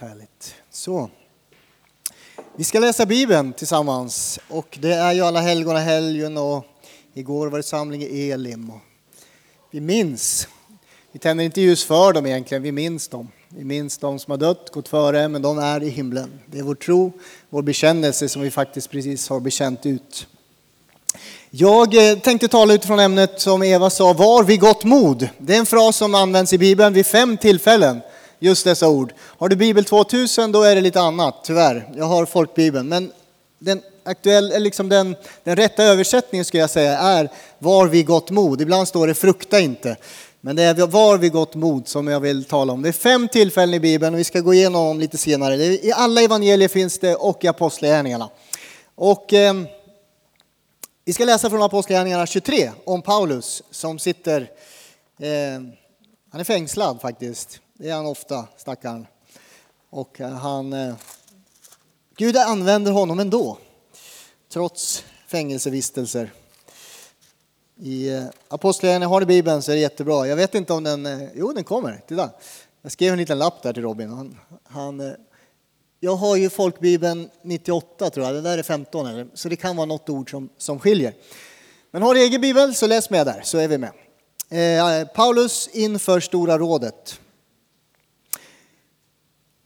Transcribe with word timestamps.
Härligt, 0.00 0.10
härligt. 0.10 0.54
Så. 0.70 1.10
Vi 2.56 2.64
ska 2.64 2.78
läsa 2.78 3.06
Bibeln 3.06 3.52
tillsammans 3.52 4.40
och 4.48 4.78
det 4.80 4.94
är 4.94 5.12
ju 5.12 5.20
alla 5.20 5.40
helgona 5.40 5.78
helgen 5.78 6.36
och 6.36 6.64
igår 7.14 7.46
var 7.46 7.58
det 7.58 7.62
samling 7.62 8.02
i 8.02 8.30
Elim. 8.30 8.70
Och 8.70 8.80
vi 9.70 9.80
minns, 9.80 10.48
vi 11.12 11.18
tänder 11.18 11.44
inte 11.44 11.60
ljus 11.60 11.84
för 11.84 12.12
dem 12.12 12.26
egentligen, 12.26 12.62
vi 12.62 12.72
minns 12.72 13.08
dem. 13.08 13.28
Vi 13.48 13.64
minns 13.64 13.98
de 13.98 14.18
som 14.18 14.30
har 14.30 14.38
dött, 14.38 14.70
gått 14.70 14.88
före, 14.88 15.28
men 15.28 15.42
de 15.42 15.58
är 15.58 15.82
i 15.82 15.88
himlen. 15.88 16.40
Det 16.46 16.58
är 16.58 16.62
vår 16.62 16.74
tro, 16.74 17.12
vår 17.50 17.62
bekännelse 17.62 18.28
som 18.28 18.42
vi 18.42 18.50
faktiskt 18.50 18.90
precis 18.90 19.28
har 19.28 19.40
bekänt 19.40 19.86
ut. 19.86 20.26
Jag 21.50 22.10
eh, 22.10 22.18
tänkte 22.18 22.48
tala 22.48 22.74
utifrån 22.74 23.00
ämnet 23.00 23.40
som 23.40 23.62
Eva 23.62 23.90
sa, 23.90 24.12
var 24.12 24.44
vid 24.44 24.60
gott 24.60 24.84
mod. 24.84 25.28
Det 25.38 25.54
är 25.54 25.58
en 25.58 25.66
fras 25.66 25.96
som 25.96 26.14
används 26.14 26.52
i 26.52 26.58
Bibeln 26.58 26.94
vid 26.94 27.06
fem 27.06 27.36
tillfällen 27.36 28.00
just 28.44 28.64
dessa 28.64 28.88
ord. 28.88 29.12
Har 29.18 29.48
du 29.48 29.56
Bibel 29.56 29.84
2000 29.84 30.52
då 30.52 30.62
är 30.62 30.74
det 30.74 30.80
lite 30.80 31.00
annat, 31.00 31.34
tyvärr. 31.44 31.90
Jag 31.96 32.04
har 32.04 32.26
folkbibeln. 32.26 32.88
Men 32.88 33.12
den, 33.58 33.82
aktuell, 34.04 34.62
liksom 34.62 34.88
den, 34.88 35.16
den 35.44 35.56
rätta 35.56 35.84
översättningen 35.84 36.44
skulle 36.44 36.60
jag 36.60 36.70
säga 36.70 36.98
är 36.98 37.28
var 37.58 37.86
vid 37.86 38.06
gott 38.06 38.30
mod. 38.30 38.60
Ibland 38.60 38.88
står 38.88 39.06
det 39.06 39.14
frukta 39.14 39.60
inte. 39.60 39.96
Men 40.40 40.56
det 40.56 40.62
är 40.62 40.86
var 40.86 41.18
vid 41.18 41.32
gott 41.32 41.54
mod 41.54 41.88
som 41.88 42.08
jag 42.08 42.20
vill 42.20 42.44
tala 42.44 42.72
om. 42.72 42.82
Det 42.82 42.88
är 42.88 42.92
fem 42.92 43.28
tillfällen 43.28 43.74
i 43.74 43.80
Bibeln 43.80 44.14
och 44.14 44.20
vi 44.20 44.24
ska 44.24 44.40
gå 44.40 44.54
igenom 44.54 44.86
dem 44.86 45.00
lite 45.00 45.18
senare. 45.18 45.56
I 45.56 45.92
alla 45.92 46.22
evangelier 46.22 46.68
finns 46.68 46.98
det 46.98 47.16
och 47.16 47.44
i 47.44 47.48
Apostlagärningarna. 47.48 48.28
Och 48.94 49.32
eh, 49.32 49.54
vi 51.04 51.12
ska 51.12 51.24
läsa 51.24 51.50
från 51.50 51.62
Apostlagärningarna 51.62 52.26
23 52.26 52.70
om 52.84 53.02
Paulus 53.02 53.62
som 53.70 53.98
sitter, 53.98 54.40
eh, 55.20 55.62
han 56.30 56.40
är 56.40 56.44
fängslad 56.44 57.00
faktiskt 57.00 57.60
det 57.78 57.90
är 57.90 57.94
han 57.94 58.06
ofta, 58.06 58.48
stackaren. 58.56 59.06
Och 59.90 60.20
eh, 60.20 60.30
han, 60.30 60.72
eh, 60.72 60.94
Gud 62.16 62.36
använder 62.36 62.92
honom 62.92 63.20
ändå, 63.20 63.58
trots 64.52 65.04
fängelsevistelser. 65.26 66.32
I 67.76 68.08
eh, 68.08 68.24
Apostlagärningarna, 68.48 69.06
har 69.06 69.20
ni 69.20 69.26
Bibeln 69.26 69.62
så 69.62 69.70
är 69.70 69.76
det 69.76 69.80
jättebra. 69.80 70.26
Jag 70.26 70.36
vet 70.36 70.54
inte 70.54 70.72
om 70.72 70.84
den, 70.84 71.06
eh, 71.06 71.28
jo 71.34 71.52
den 71.52 71.64
kommer, 71.64 72.02
titta. 72.08 72.30
Jag 72.82 72.92
skrev 72.92 73.12
en 73.12 73.18
liten 73.18 73.38
lapp 73.38 73.62
där 73.62 73.72
till 73.72 73.82
Robin. 73.82 74.10
Han, 74.10 74.38
han, 74.64 75.00
eh, 75.00 75.12
jag 76.00 76.16
har 76.16 76.36
ju 76.36 76.50
folkbibeln 76.50 77.30
98 77.42 78.10
tror 78.10 78.26
jag, 78.26 78.34
det 78.34 78.40
där 78.40 78.58
är 78.58 78.62
15 78.62 79.06
eller? 79.06 79.28
så 79.34 79.48
det 79.48 79.56
kan 79.56 79.76
vara 79.76 79.86
något 79.86 80.08
ord 80.08 80.30
som, 80.30 80.48
som 80.58 80.78
skiljer. 80.80 81.14
Men 81.90 82.02
har 82.02 82.14
du 82.14 82.20
egen 82.20 82.40
bibel 82.40 82.74
så 82.74 82.86
läs 82.86 83.10
med 83.10 83.26
där 83.26 83.40
så 83.44 83.58
är 83.58 83.68
vi 83.68 83.78
med. 83.78 83.92
Eh, 84.48 85.06
Paulus 85.08 85.68
inför 85.72 86.20
Stora 86.20 86.58
rådet. 86.58 87.20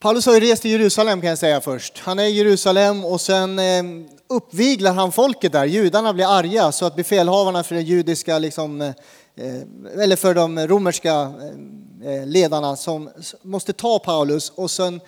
Paulus 0.00 0.26
har 0.26 0.34
ju 0.34 0.40
rest 0.40 0.62
till 0.62 0.70
Jerusalem 0.70 1.20
kan 1.20 1.30
jag 1.30 1.38
säga 1.38 1.60
först. 1.60 1.98
Han 1.98 2.18
är 2.18 2.24
i 2.24 2.30
Jerusalem 2.30 3.04
och 3.04 3.20
sen 3.20 3.58
eh, 3.58 3.82
uppviglar 4.28 4.92
han 4.92 5.12
folket 5.12 5.52
där. 5.52 5.64
Judarna 5.64 6.12
blir 6.12 6.38
arga 6.38 6.72
så 6.72 6.86
att 6.86 6.96
befälhavarna 6.96 7.64
för 7.64 7.74
de 7.74 7.80
judiska, 7.80 8.38
liksom, 8.38 8.80
eh, 8.80 8.94
eller 10.02 10.16
för 10.16 10.34
de 10.34 10.66
romerska 10.66 11.32
eh, 12.04 12.26
ledarna 12.26 12.76
som 12.76 13.10
måste 13.42 13.72
ta 13.72 13.98
Paulus 13.98 14.52
och 14.54 14.70
sen 14.70 15.00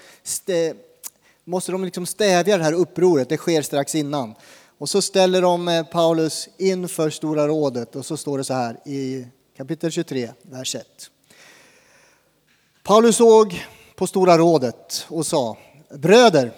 måste 1.45 1.73
de 1.73 1.85
liksom 1.85 2.07
stävja 2.07 2.59
det 2.59 2.65
här 2.65 2.73
upproret. 2.73 3.29
Det 3.29 3.37
sker 3.37 3.63
strax 3.63 3.95
innan. 3.95 4.35
Och 4.79 4.89
så 4.89 5.03
ställer 5.03 5.43
de 5.43 5.85
Paulus 5.93 6.49
inför 6.59 7.11
Stora 7.11 7.49
rådet 7.49 7.97
och 7.97 8.07
så 8.07 8.17
står 8.17 8.39
det 8.39 8.45
så 8.45 8.55
här 8.55 8.89
i 8.89 9.27
kapitel 9.57 9.91
23, 9.91 10.31
vers 10.43 10.75
1. 10.75 10.87
Paulus 12.83 13.17
såg 13.17 13.65
på 14.01 14.07
Stora 14.07 14.39
rådet 14.39 15.07
och 15.09 15.27
sa 15.27 15.57
Bröder, 15.95 16.53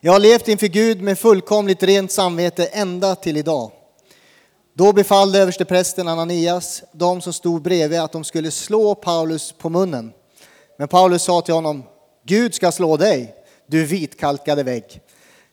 jag 0.00 0.12
har 0.12 0.18
levt 0.18 0.48
inför 0.48 0.66
Gud 0.66 1.02
med 1.02 1.18
fullkomligt 1.18 1.82
rent 1.82 2.12
samvete 2.12 2.66
ända 2.66 3.14
till 3.14 3.36
idag. 3.36 3.70
Då 4.74 4.92
befallde 4.92 5.38
översteprästen 5.38 6.08
Ananias 6.08 6.82
de 6.92 7.20
som 7.20 7.32
stod 7.32 7.62
bredvid 7.62 8.00
att 8.00 8.12
de 8.12 8.24
skulle 8.24 8.50
slå 8.50 8.94
Paulus 8.94 9.52
på 9.52 9.68
munnen. 9.68 10.12
Men 10.78 10.88
Paulus 10.88 11.22
sa 11.22 11.40
till 11.40 11.54
honom, 11.54 11.82
Gud 12.26 12.54
ska 12.54 12.72
slå 12.72 12.96
dig, 12.96 13.34
du 13.66 13.84
vitkalkade 13.84 14.62
vägg. 14.62 15.00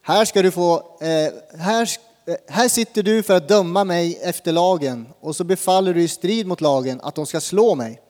Här, 0.01 0.25
ska 0.25 0.41
du 0.41 0.51
få, 0.51 0.75
eh, 1.01 1.59
här, 1.59 1.89
eh, 2.27 2.35
här 2.47 2.67
sitter 2.67 3.03
du 3.03 3.23
för 3.23 3.33
att 3.33 3.47
döma 3.47 3.83
mig 3.83 4.19
efter 4.21 4.51
lagen 4.51 5.07
och 5.19 5.35
så 5.35 5.43
befaller 5.43 5.93
du 5.93 6.01
i 6.01 6.07
strid 6.07 6.47
mot 6.47 6.61
lagen 6.61 7.01
att 7.03 7.15
de 7.15 7.25
ska 7.25 7.41
slå 7.41 7.75
mig. 7.75 8.01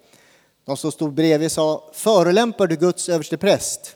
De 0.68 0.78
som 0.78 0.92
stod 0.92 1.14
bredvid 1.14 1.52
sa, 1.52 1.84
förolämpar 1.94 2.68
du 2.68 2.76
Guds 2.76 3.10
överste 3.10 3.38
präst? 3.38 3.96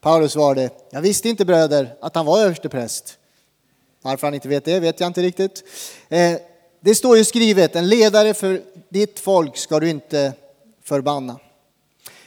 Paulus 0.00 0.32
svarade, 0.32 0.70
jag 0.90 1.00
visste 1.00 1.28
inte 1.28 1.44
bröder 1.44 1.96
att 2.00 2.14
han 2.14 2.26
var 2.26 2.40
överste 2.40 2.68
präst. 2.68 3.18
Varför 4.02 4.26
han 4.26 4.34
inte 4.34 4.48
vet 4.48 4.64
det 4.64 4.80
vet 4.80 5.00
jag 5.00 5.06
inte 5.06 5.22
riktigt. 5.22 5.64
Eh, 6.08 6.36
det 6.80 6.94
står 6.94 7.16
ju 7.16 7.24
skrivet, 7.24 7.76
en 7.76 7.88
ledare 7.88 8.34
för 8.34 8.62
ditt 8.88 9.20
folk 9.20 9.56
ska 9.56 9.80
du 9.80 9.90
inte 9.90 10.32
förbanna. 10.82 11.38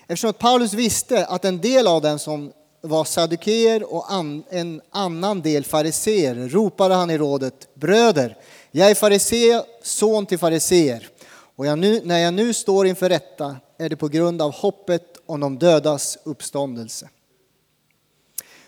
Eftersom 0.07 0.29
att 0.29 0.39
Paulus 0.39 0.73
visste 0.73 1.25
att 1.25 1.45
en 1.45 1.61
del 1.61 1.87
av 1.87 2.01
dem 2.01 2.19
som 2.19 2.51
var 2.81 3.03
saduker 3.03 3.93
och 3.93 4.05
en 4.49 4.81
annan 4.89 5.41
del 5.41 5.65
fariseer 5.65 6.35
ropade 6.35 6.95
han 6.95 7.09
i 7.09 7.17
rådet, 7.17 7.67
bröder, 7.73 8.37
jag 8.71 8.91
är 8.91 8.95
farisé, 8.95 9.61
son 9.83 10.25
till 10.25 10.39
fariseer. 10.39 11.09
Och 11.57 11.65
jag 11.65 11.79
nu, 11.79 12.01
när 12.03 12.19
jag 12.19 12.33
nu 12.33 12.53
står 12.53 12.87
inför 12.87 13.09
rätta 13.09 13.55
är 13.77 13.89
det 13.89 13.95
på 13.95 14.07
grund 14.07 14.41
av 14.41 14.53
hoppet 14.53 15.03
om 15.25 15.39
de 15.39 15.57
dödas 15.57 16.17
uppståndelse. 16.23 17.09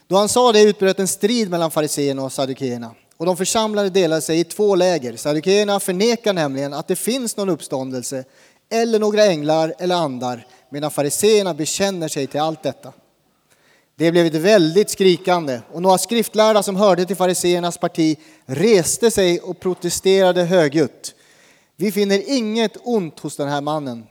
Då 0.07 0.17
han 0.17 0.29
sa 0.29 0.51
det 0.51 0.61
utbröt 0.61 0.99
en 0.99 1.07
strid 1.07 1.49
mellan 1.49 1.71
fariseerna 1.71 2.23
och 2.23 2.31
saddukeerna. 2.31 2.95
Och 3.17 3.25
de 3.25 3.37
församlade 3.37 3.89
delade 3.89 4.21
sig 4.21 4.39
i 4.39 4.43
två 4.43 4.75
läger. 4.75 5.17
Saddukeerna 5.17 5.79
förnekar 5.79 6.33
nämligen 6.33 6.73
att 6.73 6.87
det 6.87 6.95
finns 6.95 7.37
någon 7.37 7.49
uppståndelse 7.49 8.23
eller 8.69 8.99
några 8.99 9.25
änglar 9.25 9.73
eller 9.79 9.95
andar, 9.95 10.47
medan 10.69 10.91
fariseerna 10.91 11.53
bekänner 11.53 12.07
sig 12.07 12.27
till 12.27 12.39
allt 12.39 12.63
detta. 12.63 12.93
Det 13.95 14.11
blev 14.11 14.25
ett 14.25 14.35
väldigt 14.35 14.89
skrikande 14.89 15.61
och 15.71 15.81
några 15.81 15.97
skriftlärda 15.97 16.63
som 16.63 16.75
hörde 16.75 17.05
till 17.05 17.15
fariseernas 17.15 17.77
parti 17.77 18.17
reste 18.45 19.11
sig 19.11 19.39
och 19.39 19.59
protesterade 19.59 20.43
högljutt. 20.43 21.15
Vi 21.81 21.91
finner 21.91 22.23
inget 22.27 22.77
ont 22.83 23.19
hos 23.19 23.35
den 23.35 23.47
här 23.47 23.61
mannen. 23.61 24.03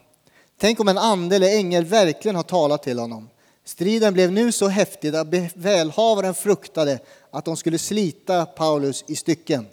Tänk 0.59 0.79
om 0.79 0.87
en 0.87 0.97
ande 0.97 1.35
eller 1.35 1.57
ängel 1.57 1.85
verkligen 1.85 2.35
har 2.35 2.43
talat 2.43 2.83
till 2.83 2.99
honom. 2.99 3.29
Striden 3.65 4.13
blev 4.13 4.31
nu 4.31 4.51
så 4.51 4.67
häftig 4.67 5.15
att 5.15 5.27
befälhavaren 5.27 6.33
fruktade 6.33 6.99
att 7.31 7.45
de 7.45 7.57
skulle 7.57 7.77
slita 7.77 8.45
Paulus 8.45 9.03
i 9.07 9.15
stycken. 9.15 9.67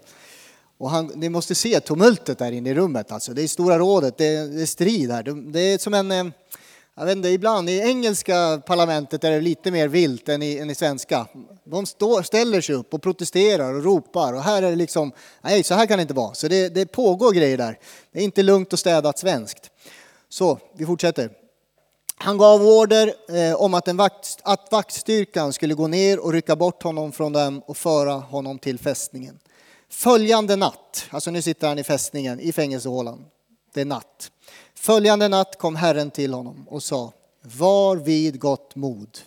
Och 0.79 0.91
han, 0.91 1.13
ni 1.15 1.29
måste 1.29 1.55
se 1.55 1.81
tumultet 1.81 2.39
där 2.39 2.53
inne 2.53 2.71
i 2.71 2.75
rummet. 2.75 3.13
Alltså. 3.13 3.35
Det 3.35 3.43
är 3.43 3.49
Stora 3.49 3.79
rådet, 3.79 4.19
det 4.19 4.27
är, 4.27 4.47
det 4.47 4.63
är 4.63 4.67
strid 4.67 5.11
här. 5.11 5.23
Det 5.53 5.61
är 5.61 5.79
som 5.79 5.95
en, 5.95 6.11
eh, 6.11 6.27
jag 6.99 7.07
vet 7.07 7.17
inte, 7.17 7.29
ibland 7.29 7.71
i 7.71 7.79
engelska 7.79 8.63
parlamentet 8.67 9.25
är 9.25 9.31
det 9.31 9.41
lite 9.41 9.71
mer 9.71 9.89
vilt 9.89 10.29
än 10.29 10.43
i, 10.43 10.59
än 10.59 10.71
i 10.71 10.75
svenska. 10.75 11.27
De 11.65 11.87
står, 11.87 12.23
ställer 12.23 12.61
sig 12.61 12.75
upp 12.75 12.95
och 12.95 13.03
protesterar 13.03 13.75
och 13.75 13.85
ropar 13.85 14.33
och 14.33 14.43
här 14.43 14.63
är 14.63 14.71
det 14.71 14.77
liksom, 14.77 15.13
nej 15.43 15.63
så 15.63 15.75
här 15.75 15.87
kan 15.87 15.99
det 15.99 16.03
inte 16.03 16.15
vara. 16.15 16.35
Så 16.35 16.49
det, 16.49 16.69
det 16.69 16.87
pågår 16.87 17.33
grejer 17.33 17.57
där. 17.57 17.79
Det 18.13 18.21
är 18.21 18.25
inte 18.25 18.43
lugnt 18.43 18.73
och 18.73 18.79
städat 18.79 19.19
svenskt. 19.19 19.71
Så, 20.29 20.59
vi 20.77 20.87
fortsätter. 20.87 21.31
Han 22.17 22.39
gav 22.39 22.63
order 22.63 23.15
eh, 23.29 23.55
om 23.55 23.75
att, 23.75 23.89
en 23.89 23.97
vakt, 23.97 24.39
att 24.43 24.69
vaktstyrkan 24.71 25.53
skulle 25.53 25.75
gå 25.75 25.87
ner 25.87 26.19
och 26.19 26.33
rycka 26.33 26.57
bort 26.57 26.83
honom 26.83 27.13
från 27.13 27.33
dem 27.33 27.63
och 27.67 27.77
föra 27.77 28.13
honom 28.13 28.59
till 28.59 28.79
fästningen. 28.79 29.39
Följande 29.91 30.57
natt, 30.57 31.07
alltså 31.11 31.31
nu 31.31 31.43
sitter 31.43 31.69
han 31.69 31.79
i 31.79 31.85
fästningen 31.85 32.41
i 32.41 32.53
fängelsehålan, 32.53 33.25
det 33.75 33.81
är 33.81 33.85
natt. 33.85 34.31
Följande 34.87 35.29
natt 35.29 35.59
kom 35.59 35.77
Herren 35.77 36.11
till 36.11 36.35
honom 36.35 36.69
och 36.69 36.83
sa, 36.83 37.13
var 37.43 37.97
vid 37.97 38.41
gott 38.41 38.75
mod, 38.77 39.19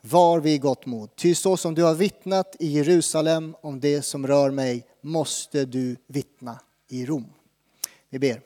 var 0.00 0.40
vid 0.40 0.60
gott 0.60 0.86
mod. 0.86 1.16
Ty 1.16 1.34
så 1.34 1.56
som 1.56 1.74
du 1.74 1.82
har 1.82 1.94
vittnat 1.94 2.56
i 2.58 2.66
Jerusalem 2.66 3.54
om 3.60 3.80
det 3.80 4.02
som 4.02 4.26
rör 4.26 4.50
mig 4.50 4.86
måste 5.00 5.64
du 5.64 5.96
vittna 6.06 6.60
i 6.88 7.06
Rom. 7.06 7.26
Vi 8.10 8.18
ber. 8.18 8.40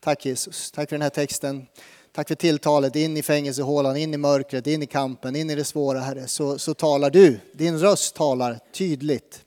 Tack 0.00 0.26
Jesus, 0.26 0.70
tack 0.70 0.88
för 0.88 0.96
den 0.96 1.02
här 1.02 1.10
texten. 1.10 1.66
Tack 2.12 2.28
för 2.28 2.34
tilltalet 2.34 2.96
in 2.96 3.16
i 3.16 3.22
fängelsehålan, 3.22 3.96
in 3.96 4.14
i 4.14 4.16
mörkret, 4.16 4.66
in 4.66 4.82
i 4.82 4.86
kampen, 4.86 5.36
in 5.36 5.50
i 5.50 5.54
det 5.54 5.64
svåra 5.64 6.00
Herre. 6.00 6.26
Så, 6.26 6.58
så 6.58 6.74
talar 6.74 7.10
du, 7.10 7.40
din 7.52 7.78
röst 7.78 8.14
talar 8.14 8.58
tydligt. 8.72 9.44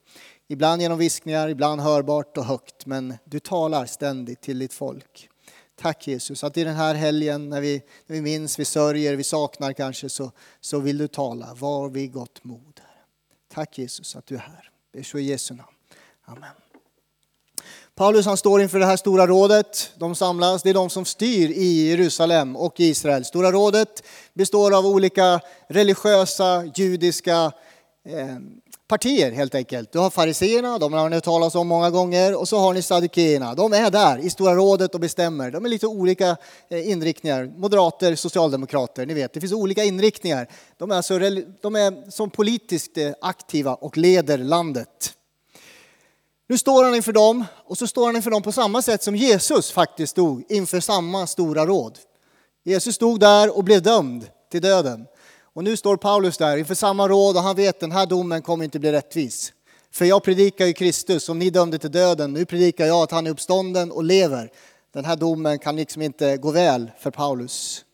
Ibland 0.48 0.82
genom 0.82 0.98
viskningar, 0.98 1.50
ibland 1.50 1.82
hörbart 1.82 2.38
och 2.38 2.46
högt, 2.46 2.86
men 2.86 3.14
du 3.26 3.40
talar 3.40 3.86
ständigt 3.86 4.42
till 4.42 4.60
ditt 4.60 4.74
folk. 4.74 5.30
Tack 5.76 6.08
Jesus 6.08 6.44
att 6.44 6.58
i 6.58 6.64
den 6.64 6.76
här 6.76 6.96
helgen 6.96 7.50
när 7.50 7.62
vi, 7.62 7.82
när 8.08 8.16
vi 8.16 8.22
minns, 8.22 8.60
vi 8.60 8.66
sörjer, 8.66 9.16
vi 9.16 9.24
saknar 9.24 9.74
kanske 9.74 10.10
så, 10.10 10.32
så 10.62 10.80
vill 10.80 10.98
du 10.98 11.08
tala. 11.08 11.54
Var 11.54 11.90
vid 11.90 12.12
gott 12.12 12.44
mod. 12.44 12.82
Tack 13.54 13.78
Jesus 13.78 14.16
att 14.16 14.26
du 14.26 14.36
är 14.36 14.40
här. 14.40 14.72
Det 14.94 15.00
är 15.00 15.04
så 15.04 15.18
i 15.18 15.24
Jesu 15.24 15.54
namn. 15.54 15.70
Amen. 16.26 16.50
Paulus 17.96 18.26
han 18.26 18.38
står 18.38 18.62
inför 18.62 18.80
det 18.80 18.86
här 18.86 18.98
stora 18.98 19.28
rådet. 19.28 19.92
De 19.96 20.16
samlas, 20.16 20.64
det 20.64 20.70
är 20.70 20.74
de 20.74 20.90
som 20.90 21.06
styr 21.06 21.50
i 21.50 21.90
Jerusalem 21.90 22.56
och 22.56 22.80
Israel. 22.80 23.26
Stora 23.26 23.52
rådet 23.52 24.04
består 24.34 24.78
av 24.78 24.86
olika 24.86 25.40
religiösa, 25.68 26.72
judiska 26.76 27.52
eh, 28.06 28.38
partier 28.88 29.32
helt 29.32 29.56
enkelt. 29.56 29.92
Du 29.92 30.00
har 30.00 30.10
fariseerna, 30.10 30.78
de 30.78 30.94
har 30.94 31.10
ni 31.10 31.16
hört 31.16 31.24
talas 31.24 31.56
om 31.56 31.68
många 31.68 31.90
gånger, 31.90 32.36
och 32.40 32.48
så 32.48 32.58
har 32.58 32.74
ni 32.74 32.82
saddukeerna. 32.82 33.56
De 33.56 33.74
är 33.74 33.92
där 33.92 34.18
i 34.18 34.30
Stora 34.30 34.56
rådet 34.56 34.94
och 34.94 35.00
bestämmer. 35.00 35.52
De 35.52 35.66
är 35.66 35.70
lite 35.70 35.88
olika 35.88 36.38
eh, 36.70 36.90
inriktningar. 36.90 37.54
Moderater, 37.58 38.16
socialdemokrater, 38.16 39.06
ni 39.06 39.14
vet, 39.14 39.34
det 39.34 39.40
finns 39.40 39.54
olika 39.54 39.84
inriktningar. 39.84 40.48
De 40.78 40.92
är, 40.92 40.96
alltså, 40.96 41.20
de 41.62 41.76
är 41.76 42.12
som 42.12 42.30
politiskt 42.30 42.98
eh, 42.98 43.12
aktiva 43.22 43.76
och 43.76 43.98
leder 43.98 44.38
landet. 44.38 45.14
Nu 46.48 46.58
står 46.58 46.84
han 46.84 46.96
inför 46.96 47.14
dem 47.14 47.46
och 47.66 47.78
så 47.78 47.88
står 47.88 48.06
han 48.06 48.16
inför 48.16 48.32
dem 48.32 48.42
på 48.42 48.52
samma 48.52 48.82
sätt 48.82 49.04
som 49.04 49.16
Jesus 49.16 49.72
faktiskt 49.72 50.12
stod 50.12 50.44
inför 50.50 50.80
samma 50.80 51.28
stora 51.28 51.66
råd. 51.66 51.98
Jesus 52.64 52.96
stod 52.96 53.20
där 53.20 53.58
och 53.58 53.64
blev 53.64 53.82
dömd 53.82 54.30
till 54.52 54.62
döden. 54.62 55.06
Och 55.56 55.64
nu 55.64 55.78
står 55.78 55.98
Paulus 55.98 56.38
där 56.38 56.58
inför 56.58 56.76
samma 56.76 57.08
råd 57.08 57.38
och 57.38 57.42
han 57.42 57.56
vet 57.56 57.76
att 57.76 57.80
den 57.80 57.92
här 57.92 58.06
domen 58.06 58.42
kommer 58.42 58.64
inte 58.64 58.80
bli 58.80 58.92
rättvis. 58.92 59.54
För 59.92 60.06
jag 60.06 60.24
predikar 60.24 60.66
ju 60.66 60.74
Kristus, 60.74 61.24
som 61.24 61.40
ni 61.40 61.50
dömde 61.50 61.78
till 61.78 61.92
döden, 61.92 62.34
nu 62.34 62.46
predikar 62.46 62.86
jag 62.86 63.04
att 63.04 63.12
han 63.12 63.28
är 63.28 63.32
uppstånden 63.32 63.92
och 63.92 64.04
lever. 64.04 64.52
Den 64.94 65.06
här 65.06 65.16
domen 65.16 65.60
kan 65.60 65.76
liksom 65.76 66.02
inte 66.02 66.38
gå 66.38 66.52
väl 66.52 66.92
för 67.00 67.12
Paulus. 67.12 67.86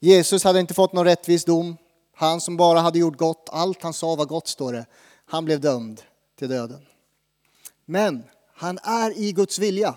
Jesus 0.00 0.44
hade 0.44 0.60
inte 0.60 0.74
fått 0.74 0.92
någon 0.92 1.04
rättvis 1.04 1.44
dom. 1.44 1.76
Han 2.14 2.40
som 2.40 2.56
bara 2.56 2.80
hade 2.80 2.98
gjort 2.98 3.18
gott, 3.18 3.48
allt 3.52 3.82
han 3.82 3.92
sa 3.92 4.14
var 4.14 4.24
gott 4.24 4.48
står 4.48 4.72
det. 4.72 4.86
Han 5.26 5.44
blev 5.44 5.60
dömd 5.60 6.02
till 6.38 6.48
döden. 6.48 6.86
Men 7.84 8.24
han 8.54 8.78
är 8.82 9.18
i 9.18 9.32
Guds 9.32 9.58
vilja. 9.58 9.94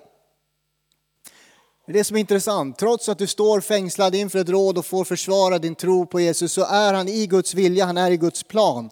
Det 1.90 1.94
är 1.94 1.98
det 1.98 2.04
som 2.04 2.16
är 2.16 2.20
intressant. 2.20 2.78
Trots 2.78 3.10
att 3.10 3.18
du 3.18 3.28
står 3.28 3.62
fängslad 3.62 4.16
inför 4.16 4.40
ett 4.40 4.50
råd 4.50 4.78
och 4.78 4.86
får 4.86 5.06
försvara 5.06 5.60
din 5.60 5.76
tro 5.76 6.06
på 6.06 6.20
Jesus 6.20 6.54
så 6.54 6.66
är 6.66 6.94
han 6.94 7.08
i 7.08 7.28
Guds 7.28 7.54
vilja, 7.54 7.86
han 7.86 7.98
är 7.98 8.12
i 8.12 8.18
Guds 8.18 8.44
plan. 8.44 8.90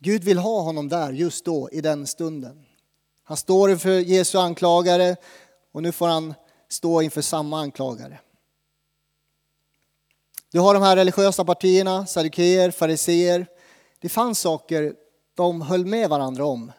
Gud 0.00 0.24
vill 0.24 0.38
ha 0.38 0.60
honom 0.60 0.88
där 0.88 1.12
just 1.12 1.44
då, 1.44 1.68
i 1.72 1.80
den 1.80 2.06
stunden. 2.06 2.64
Han 3.24 3.36
står 3.36 3.70
inför 3.70 3.90
Jesu 3.90 4.38
anklagare 4.38 5.16
och 5.72 5.82
nu 5.82 5.92
får 5.92 6.08
han 6.08 6.34
stå 6.68 7.02
inför 7.02 7.22
samma 7.22 7.60
anklagare. 7.60 8.20
Du 10.52 10.60
har 10.60 10.74
de 10.74 10.82
här 10.82 10.96
religiösa 10.96 11.44
partierna, 11.44 12.06
saddukeer, 12.06 12.70
fariseer. 12.70 13.46
Det 14.00 14.08
fanns 14.08 14.40
saker 14.40 14.94
de 15.34 15.62
höll 15.62 15.86
med 15.86 16.10
varandra 16.10 16.44
om. 16.44 16.72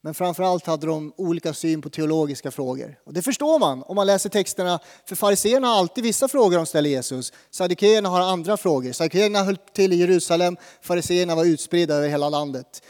Men 0.00 0.14
framförallt 0.14 0.66
hade 0.66 0.86
de 0.86 1.12
olika 1.16 1.54
syn 1.54 1.82
på 1.82 1.90
teologiska 1.90 2.50
frågor. 2.50 2.98
Och 3.04 3.14
det 3.14 3.22
förstår 3.22 3.58
man 3.58 3.82
om 3.82 3.96
man 3.96 4.06
läser 4.06 4.30
texterna. 4.30 4.80
För 5.04 5.16
fariséerna 5.16 5.66
har 5.66 5.78
alltid 5.78 6.04
vissa 6.04 6.28
frågor 6.28 6.56
de 6.56 6.66
ställer 6.66 6.90
Jesus. 6.90 7.32
Saddukeerna 7.50 8.08
har 8.08 8.20
andra 8.20 8.56
frågor. 8.56 8.92
Saddukeerna 8.92 9.42
höll 9.42 9.56
till 9.56 9.92
i 9.92 9.96
Jerusalem, 9.96 10.56
fariséerna 10.82 11.34
var 11.34 11.44
utspridda 11.44 11.94
över 11.94 12.08
hela 12.08 12.28
landet. 12.28 12.82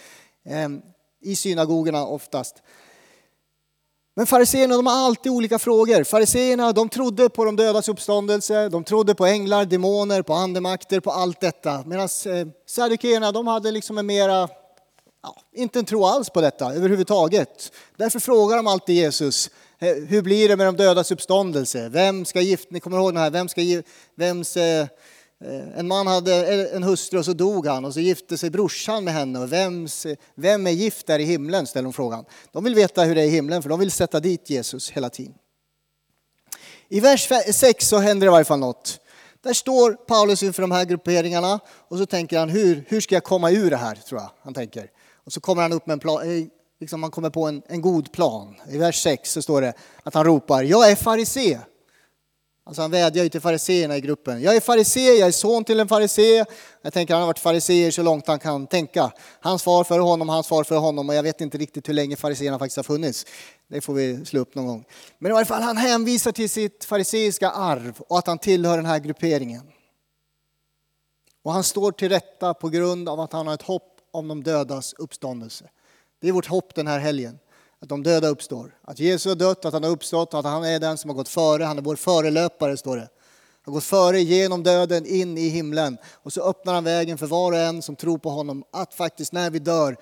Ehm, 0.44 0.82
I 1.20 1.36
synagogorna 1.36 2.06
oftast. 2.06 2.62
Men 4.16 4.26
fariséerna 4.26 4.76
de 4.76 4.86
har 4.86 5.06
alltid 5.06 5.32
olika 5.32 5.58
frågor. 5.58 6.04
Fariséerna 6.04 6.72
de 6.72 6.88
trodde 6.88 7.28
på 7.28 7.44
de 7.44 7.56
dödas 7.56 7.88
uppståndelse, 7.88 8.68
de 8.68 8.84
trodde 8.84 9.14
på 9.14 9.26
änglar, 9.26 9.64
demoner, 9.64 10.22
på 10.22 10.32
andemakter, 10.32 11.00
på 11.00 11.10
allt 11.10 11.40
detta. 11.40 11.82
Medan 11.86 12.08
eh, 12.26 12.48
saddukeerna 12.66 13.32
de 13.32 13.46
hade 13.46 13.70
liksom 13.70 13.98
en 13.98 14.06
mera 14.06 14.48
ja, 15.22 15.42
inte 15.52 15.78
en 15.78 15.84
tro 15.84 16.04
alls 16.04 16.30
på 16.30 16.40
detta 16.40 16.74
överhuvudtaget. 16.74 17.72
Därför 17.96 18.18
frågar 18.18 18.56
de 18.56 18.66
alltid 18.66 18.96
Jesus, 18.96 19.50
eh, 19.78 19.94
hur 19.94 20.22
blir 20.22 20.48
det 20.48 20.56
med 20.56 20.66
de 20.66 20.76
dödas 20.76 21.10
uppståndelse? 21.10 21.88
Vem 21.88 22.24
ska 22.24 22.40
gifta, 22.40 22.68
ni 22.70 22.80
kommer 22.80 22.96
ihåg 22.96 23.14
den 23.14 23.22
här, 23.22 23.30
vem 23.30 23.48
ska, 23.48 23.62
vems, 24.14 24.56
eh, 24.56 24.86
eh, 25.44 25.78
en 25.78 25.88
man 25.88 26.06
hade 26.06 26.46
eh, 26.54 26.76
en 26.76 26.82
hustru 26.82 27.18
och 27.18 27.24
så 27.24 27.32
dog 27.32 27.66
han 27.66 27.84
och 27.84 27.94
så 27.94 28.00
gifte 28.00 28.38
sig 28.38 28.50
brorsan 28.50 29.04
med 29.04 29.14
henne. 29.14 29.38
Och 29.38 29.52
vems, 29.52 30.06
vem 30.34 30.66
är 30.66 30.70
gift 30.70 31.06
där 31.06 31.18
i 31.18 31.24
himlen? 31.24 31.66
ställer 31.66 31.84
de 31.84 31.92
frågan. 31.92 32.24
De 32.52 32.64
vill 32.64 32.74
veta 32.74 33.02
hur 33.02 33.14
det 33.14 33.22
är 33.22 33.26
i 33.26 33.30
himlen 33.30 33.62
för 33.62 33.68
de 33.68 33.78
vill 33.78 33.90
sätta 33.90 34.20
dit 34.20 34.50
Jesus 34.50 34.90
hela 34.90 35.10
tiden. 35.10 35.34
I 36.88 37.00
vers 37.00 37.28
6 37.52 37.88
så 37.88 37.98
händer 37.98 38.26
det 38.26 38.30
i 38.30 38.32
varje 38.32 38.44
fall 38.44 38.58
något. 38.58 39.00
Där 39.42 39.52
står 39.52 39.92
Paulus 39.92 40.42
inför 40.42 40.62
de 40.62 40.70
här 40.70 40.84
grupperingarna 40.84 41.60
och 41.88 41.98
så 41.98 42.06
tänker 42.06 42.38
han 42.38 42.48
hur, 42.48 42.84
hur 42.88 43.00
ska 43.00 43.14
jag 43.14 43.24
komma 43.24 43.50
ur 43.50 43.70
det 43.70 43.76
här 43.76 43.94
tror 43.94 44.20
jag 44.20 44.30
han 44.42 44.54
tänker. 44.54 44.90
Och 45.28 45.32
så 45.32 45.40
kommer 45.40 45.62
han 45.62 45.72
upp 45.72 45.86
med 45.86 45.92
en 45.92 45.98
plan, 45.98 46.22
eh, 46.22 46.46
liksom 46.80 47.00
man 47.00 47.10
kommer 47.10 47.30
på 47.30 47.46
en, 47.46 47.62
en 47.66 47.80
god 47.80 48.12
plan. 48.12 48.54
I 48.68 48.78
vers 48.78 49.02
6 49.02 49.32
så 49.32 49.42
står 49.42 49.60
det 49.60 49.72
att 50.02 50.14
han 50.14 50.24
ropar, 50.24 50.62
jag 50.62 50.90
är 50.90 50.96
farisé. 50.96 51.58
Alltså 52.64 52.82
han 52.82 52.90
vädjar 52.90 53.24
ju 53.24 53.30
till 53.30 53.40
fariseerna 53.40 53.96
i 53.96 54.00
gruppen. 54.00 54.42
Jag 54.42 54.56
är 54.56 54.60
farisé, 54.60 55.00
jag 55.00 55.28
är 55.28 55.32
son 55.32 55.64
till 55.64 55.80
en 55.80 55.88
farisé. 55.88 56.44
Jag 56.82 56.92
tänker 56.92 57.14
han 57.14 57.20
har 57.20 57.26
varit 57.26 57.38
fariseer 57.38 57.90
så 57.90 58.02
långt 58.02 58.26
han 58.26 58.38
kan 58.38 58.66
tänka. 58.66 59.12
Hans 59.40 59.62
far 59.62 59.84
för 59.84 59.98
honom, 59.98 60.28
hans 60.28 60.48
far 60.48 60.64
för 60.64 60.76
honom 60.76 61.08
och 61.08 61.14
jag 61.14 61.22
vet 61.22 61.40
inte 61.40 61.58
riktigt 61.58 61.88
hur 61.88 61.94
länge 61.94 62.16
fariseerna 62.16 62.58
faktiskt 62.58 62.76
har 62.76 62.84
funnits. 62.84 63.26
Det 63.68 63.80
får 63.80 63.94
vi 63.94 64.24
slå 64.24 64.40
upp 64.40 64.54
någon 64.54 64.66
gång. 64.66 64.84
Men 65.18 65.30
i 65.30 65.32
varje 65.32 65.46
fall 65.46 65.62
han 65.62 65.76
hänvisar 65.76 66.32
till 66.32 66.50
sitt 66.50 66.84
fariseiska 66.84 67.50
arv 67.50 68.00
och 68.00 68.18
att 68.18 68.26
han 68.26 68.38
tillhör 68.38 68.76
den 68.76 68.86
här 68.86 68.98
grupperingen. 68.98 69.62
Och 71.44 71.52
han 71.52 71.64
står 71.64 71.92
till 71.92 72.08
rätta 72.08 72.54
på 72.54 72.68
grund 72.68 73.08
av 73.08 73.20
att 73.20 73.32
han 73.32 73.46
har 73.46 73.54
ett 73.54 73.62
hopp 73.62 73.97
om 74.18 74.28
de 74.28 74.42
dödas 74.42 74.92
uppståndelse. 74.98 75.64
Det 76.20 76.28
är 76.28 76.32
vårt 76.32 76.46
hopp 76.46 76.74
den 76.74 76.86
här 76.86 76.98
helgen. 76.98 77.38
Att 77.80 77.88
de 77.88 78.02
döda 78.02 78.28
uppstår. 78.28 78.74
Att 78.82 78.98
Jesus 78.98 79.26
har 79.26 79.34
dött, 79.34 79.64
att 79.64 79.72
han 79.72 79.82
har 79.82 79.90
uppstått, 79.90 80.34
att 80.34 80.44
han 80.44 80.64
är 80.64 80.80
den 80.80 80.98
som 80.98 81.10
har 81.10 81.14
gått 81.14 81.28
före. 81.28 81.64
Han 81.64 81.78
är 81.78 81.82
vår 81.82 81.96
förelöpare, 81.96 82.76
står 82.76 82.96
det. 82.96 83.02
Han 83.02 83.08
har 83.64 83.72
gått 83.72 83.84
före 83.84 84.20
genom 84.20 84.62
döden 84.62 85.06
in 85.06 85.38
i 85.38 85.48
himlen. 85.48 85.98
Och 86.12 86.32
så 86.32 86.42
öppnar 86.42 86.74
han 86.74 86.84
vägen 86.84 87.18
för 87.18 87.26
var 87.26 87.52
och 87.52 87.58
en 87.58 87.82
som 87.82 87.96
tror 87.96 88.18
på 88.18 88.30
honom. 88.30 88.64
Att 88.72 88.94
faktiskt 88.94 89.32
när 89.32 89.50
vi 89.50 89.58
dör 89.58 89.96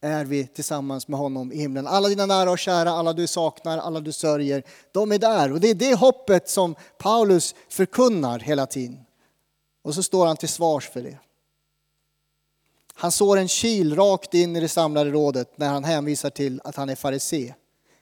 är 0.00 0.24
vi 0.24 0.46
tillsammans 0.46 1.08
med 1.08 1.18
honom 1.18 1.52
i 1.52 1.58
himlen. 1.58 1.86
Alla 1.86 2.08
dina 2.08 2.26
nära 2.26 2.50
och 2.50 2.58
kära, 2.58 2.90
alla 2.90 3.12
du 3.12 3.26
saknar, 3.26 3.78
alla 3.78 4.00
du 4.00 4.12
sörjer, 4.12 4.62
de 4.92 5.12
är 5.12 5.18
där. 5.18 5.52
Och 5.52 5.60
det 5.60 5.70
är 5.70 5.74
det 5.74 5.94
hoppet 5.94 6.48
som 6.48 6.74
Paulus 6.98 7.54
förkunnar 7.68 8.38
hela 8.38 8.66
tiden. 8.66 9.00
Och 9.84 9.94
så 9.94 10.02
står 10.02 10.26
han 10.26 10.36
till 10.36 10.48
svars 10.48 10.88
för 10.90 11.02
det. 11.02 11.18
Han 13.00 13.12
sår 13.12 13.36
en 13.36 13.48
kil 13.48 13.96
rakt 13.96 14.34
in 14.34 14.56
i 14.56 14.60
det 14.60 14.68
samlade 14.68 15.10
rådet 15.10 15.58
när 15.58 15.68
han 15.68 15.84
hänvisar 15.84 16.30
till 16.30 16.60
att 16.64 16.76
han 16.76 16.88
är 16.88 16.94
farisé. 16.94 17.54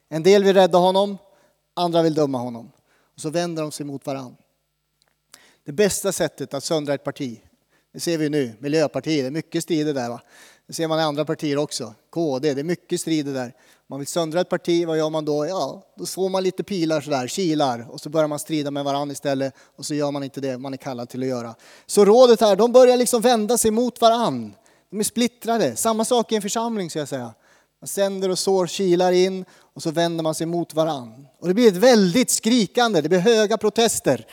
En 0.08 0.22
del 0.22 0.44
vill 0.44 0.54
rädda 0.54 0.78
honom, 0.78 1.18
andra 1.74 2.02
vill 2.02 2.14
döma 2.14 2.38
honom. 2.38 2.70
Och 3.14 3.20
så 3.20 3.30
vänder 3.30 3.62
de 3.62 3.72
sig 3.72 3.86
mot 3.86 4.06
varandra. 4.06 4.36
Det 5.64 5.72
bästa 5.72 6.12
sättet 6.12 6.54
att 6.54 6.64
söndra 6.64 6.94
ett 6.94 7.04
parti, 7.04 7.40
det 7.92 8.00
ser 8.00 8.18
vi 8.18 8.28
nu, 8.28 8.52
Miljöpartiet, 8.58 9.24
det 9.24 9.26
är 9.26 9.30
mycket 9.30 9.62
strider 9.62 9.94
där. 9.94 10.08
Va? 10.08 10.20
Det 10.66 10.72
ser 10.72 10.88
man 10.88 10.98
i 10.98 11.02
andra 11.02 11.24
partier 11.24 11.58
också, 11.58 11.94
KD, 12.10 12.54
det 12.54 12.60
är 12.60 12.64
mycket 12.64 13.00
strider 13.00 13.34
där. 13.34 13.52
Man 13.86 13.98
vill 13.98 14.08
söndra 14.08 14.40
ett 14.40 14.48
parti, 14.48 14.86
vad 14.86 14.98
gör 14.98 15.10
man 15.10 15.24
då? 15.24 15.46
Ja, 15.46 15.82
då 15.96 16.06
slår 16.06 16.28
man 16.28 16.42
lite 16.42 16.62
pilar 16.62 17.00
sådär, 17.00 17.26
kilar 17.26 17.86
och 17.90 18.00
så 18.00 18.08
börjar 18.08 18.28
man 18.28 18.38
strida 18.38 18.70
med 18.70 18.84
varandra 18.84 19.12
istället 19.12 19.54
och 19.76 19.86
så 19.86 19.94
gör 19.94 20.10
man 20.10 20.24
inte 20.24 20.40
det 20.40 20.58
man 20.58 20.72
är 20.72 20.76
kallad 20.76 21.08
till 21.08 21.22
att 21.22 21.28
göra. 21.28 21.54
Så 21.86 22.04
rådet 22.04 22.40
här, 22.40 22.56
de 22.56 22.72
börjar 22.72 22.96
liksom 22.96 23.22
vända 23.22 23.58
sig 23.58 23.70
mot 23.70 24.00
varandra. 24.00 24.52
De 24.90 25.00
är 25.00 25.04
splittrade. 25.04 25.76
Samma 25.76 26.04
sak 26.04 26.32
i 26.32 26.36
en 26.36 26.42
församling 26.42 26.90
ska 26.90 26.98
jag 26.98 27.08
säga. 27.08 27.34
Man 27.80 27.88
sänder 27.88 28.28
och 28.28 28.38
sår 28.38 28.66
kilar 28.66 29.12
in 29.12 29.44
och 29.58 29.82
så 29.82 29.90
vänder 29.90 30.22
man 30.22 30.34
sig 30.34 30.46
mot 30.46 30.74
varann. 30.74 31.26
Och 31.38 31.48
det 31.48 31.54
blir 31.54 31.68
ett 31.68 31.76
väldigt 31.76 32.30
skrikande, 32.30 33.00
det 33.00 33.08
blir 33.08 33.18
höga 33.18 33.58
protester. 33.58 34.26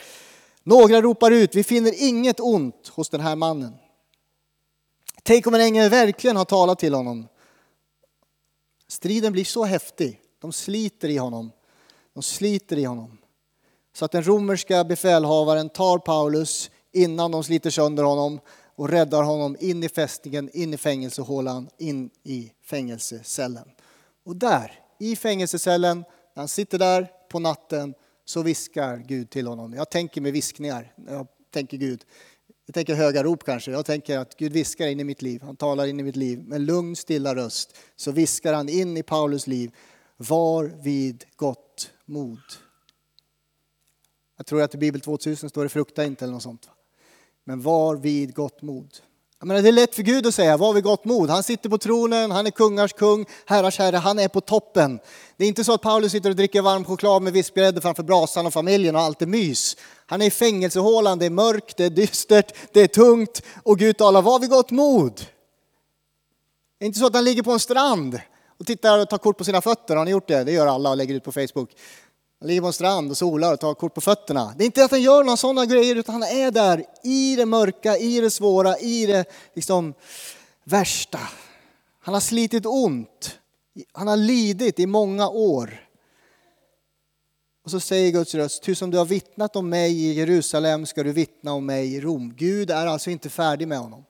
Några 0.62 1.02
ropar 1.02 1.30
ut, 1.30 1.54
vi 1.54 1.64
finner 1.64 1.92
inget 1.96 2.40
ont 2.40 2.88
hos 2.88 3.08
den 3.08 3.20
här 3.20 3.36
mannen. 3.36 3.74
Tänk 5.22 5.46
om 5.46 5.54
en 5.54 5.60
ängel 5.60 5.90
verkligen 5.90 6.36
har 6.36 6.44
talat 6.44 6.78
till 6.78 6.94
honom. 6.94 7.28
Striden 8.88 9.32
blir 9.32 9.44
så 9.44 9.64
häftig, 9.64 10.20
de 10.40 10.52
sliter 10.52 11.08
i 11.08 11.16
honom. 11.16 11.52
De 12.14 12.22
sliter 12.22 12.78
i 12.78 12.84
honom. 12.84 13.18
Så 13.96 14.04
att 14.04 14.12
den 14.12 14.26
romerska 14.26 14.84
befälhavaren 14.84 15.68
tar 15.68 15.98
Paulus 15.98 16.70
innan 16.92 17.30
de 17.30 17.44
sliter 17.44 17.70
sönder 17.70 18.02
honom 18.04 18.40
och 18.74 18.88
räddar 18.88 19.22
honom 19.22 19.56
in 19.60 19.82
i 19.82 19.88
fästningen, 19.88 20.50
in 20.52 20.74
i 20.74 20.76
fängelsehålan, 20.76 21.68
in 21.78 22.10
i 22.22 22.52
fängelsecellen. 22.62 23.70
Och 24.24 24.36
där, 24.36 24.80
i 24.98 25.16
fängelsecellen, 25.16 25.98
när 26.34 26.40
han 26.40 26.48
sitter 26.48 26.78
där 26.78 27.10
på 27.30 27.38
natten, 27.38 27.94
så 28.24 28.42
viskar 28.42 28.96
Gud 28.96 29.30
till 29.30 29.46
honom. 29.46 29.72
Jag 29.72 29.90
tänker 29.90 30.20
med 30.20 30.32
viskningar, 30.32 30.92
jag 31.08 31.26
tänker 31.50 31.76
Gud. 31.76 32.04
Jag 32.66 32.74
tänker 32.74 32.94
höga 32.94 33.22
rop 33.22 33.44
kanske. 33.44 33.70
Jag 33.70 33.86
tänker 33.86 34.18
att 34.18 34.36
Gud 34.36 34.52
viskar 34.52 34.86
in 34.86 35.00
i 35.00 35.04
mitt 35.04 35.22
liv. 35.22 35.42
Han 35.42 35.56
talar 35.56 35.86
in 35.86 36.00
i 36.00 36.02
mitt 36.02 36.16
liv 36.16 36.38
med 36.38 36.60
lugn, 36.60 36.96
stilla 36.96 37.34
röst. 37.34 37.76
Så 37.96 38.10
viskar 38.10 38.54
han 38.54 38.68
in 38.68 38.96
i 38.96 39.02
Paulus 39.02 39.46
liv. 39.46 39.70
Var 40.16 40.64
vid 40.64 41.24
gott 41.36 41.90
mod. 42.04 42.40
Jag 44.36 44.46
tror 44.46 44.62
att 44.62 44.74
i 44.74 44.78
Bibel 44.78 45.00
2000 45.00 45.50
står 45.50 45.62
det 45.62 45.68
frukta 45.68 46.04
inte 46.04 46.24
eller 46.24 46.34
något 46.34 46.42
sånt. 46.42 46.68
Men 47.44 47.62
var 47.62 47.96
vid 47.96 48.34
gott 48.34 48.62
mod. 48.62 48.88
Jag 49.38 49.48
menar, 49.48 49.62
det 49.62 49.68
är 49.68 49.72
lätt 49.72 49.94
för 49.94 50.02
Gud 50.02 50.26
att 50.26 50.34
säga, 50.34 50.56
var 50.56 50.72
vid 50.72 50.84
gott 50.84 51.04
mod. 51.04 51.30
Han 51.30 51.42
sitter 51.42 51.68
på 51.68 51.78
tronen, 51.78 52.30
han 52.30 52.46
är 52.46 52.50
kungars 52.50 52.92
kung, 52.92 53.26
herrars 53.46 53.78
herre, 53.78 53.96
han 53.96 54.18
är 54.18 54.28
på 54.28 54.40
toppen. 54.40 54.98
Det 55.36 55.44
är 55.44 55.48
inte 55.48 55.64
så 55.64 55.74
att 55.74 55.82
Paulus 55.82 56.12
sitter 56.12 56.30
och 56.30 56.36
dricker 56.36 56.62
varm 56.62 56.84
choklad 56.84 57.22
med 57.22 57.32
vispgrädde 57.32 57.80
framför 57.80 58.02
brasan 58.02 58.46
och 58.46 58.52
familjen 58.52 58.96
och 58.96 59.02
allt 59.02 59.22
är 59.22 59.26
mys. 59.26 59.76
Han 60.06 60.22
är 60.22 60.26
i 60.26 60.30
fängelsehålan, 60.30 61.18
det 61.18 61.26
är 61.26 61.30
mörkt, 61.30 61.76
det 61.76 61.84
är 61.84 61.90
dystert, 61.90 62.54
det 62.72 62.80
är 62.80 62.86
tungt 62.86 63.42
och 63.62 63.78
Gud 63.78 63.96
talar, 63.96 64.22
var 64.22 64.38
vid 64.38 64.50
gott 64.50 64.70
mod. 64.70 65.26
Det 66.78 66.84
är 66.84 66.86
inte 66.86 66.98
så 66.98 67.06
att 67.06 67.14
han 67.14 67.24
ligger 67.24 67.42
på 67.42 67.52
en 67.52 67.60
strand 67.60 68.20
och 68.58 68.66
tittar 68.66 68.98
och 68.98 69.08
tar 69.08 69.18
kort 69.18 69.38
på 69.38 69.44
sina 69.44 69.60
fötter. 69.60 69.96
Har 69.96 70.04
ni 70.04 70.10
gjort 70.10 70.28
det? 70.28 70.44
Det 70.44 70.52
gör 70.52 70.66
alla 70.66 70.90
och 70.90 70.96
lägger 70.96 71.14
ut 71.14 71.24
på 71.24 71.32
Facebook. 71.32 71.70
Han 72.44 72.48
ligger 72.48 72.60
på 72.60 72.66
en 72.66 72.72
strand 72.72 73.10
och 73.10 73.16
solar 73.16 73.52
och 73.52 73.60
tar 73.60 73.74
kort 73.74 73.94
på 73.94 74.00
fötterna. 74.00 74.54
Det 74.56 74.64
är 74.64 74.66
inte 74.66 74.84
att 74.84 74.90
han 74.90 75.02
gör 75.02 75.24
några 75.24 75.36
sådana 75.36 75.66
grejer 75.66 75.96
utan 75.96 76.12
han 76.12 76.22
är 76.22 76.50
där 76.50 76.84
i 77.02 77.36
det 77.36 77.46
mörka, 77.46 77.96
i 77.96 78.20
det 78.20 78.30
svåra, 78.30 78.78
i 78.78 79.06
det 79.06 79.24
liksom 79.54 79.94
värsta. 80.64 81.18
Han 82.00 82.14
har 82.14 82.20
slitit 82.20 82.66
ont. 82.66 83.38
Han 83.92 84.08
har 84.08 84.16
lidit 84.16 84.80
i 84.80 84.86
många 84.86 85.28
år. 85.28 85.88
Och 87.64 87.70
så 87.70 87.80
säger 87.80 88.12
Guds 88.12 88.34
röst, 88.34 88.62
ty 88.62 88.74
som 88.74 88.90
du 88.90 88.98
har 88.98 89.04
vittnat 89.04 89.56
om 89.56 89.68
mig 89.68 89.92
i 89.92 90.12
Jerusalem 90.12 90.86
ska 90.86 91.02
du 91.02 91.12
vittna 91.12 91.52
om 91.52 91.66
mig 91.66 91.94
i 91.94 92.00
Rom. 92.00 92.34
Gud 92.36 92.70
är 92.70 92.86
alltså 92.86 93.10
inte 93.10 93.30
färdig 93.30 93.68
med 93.68 93.78
honom. 93.78 94.04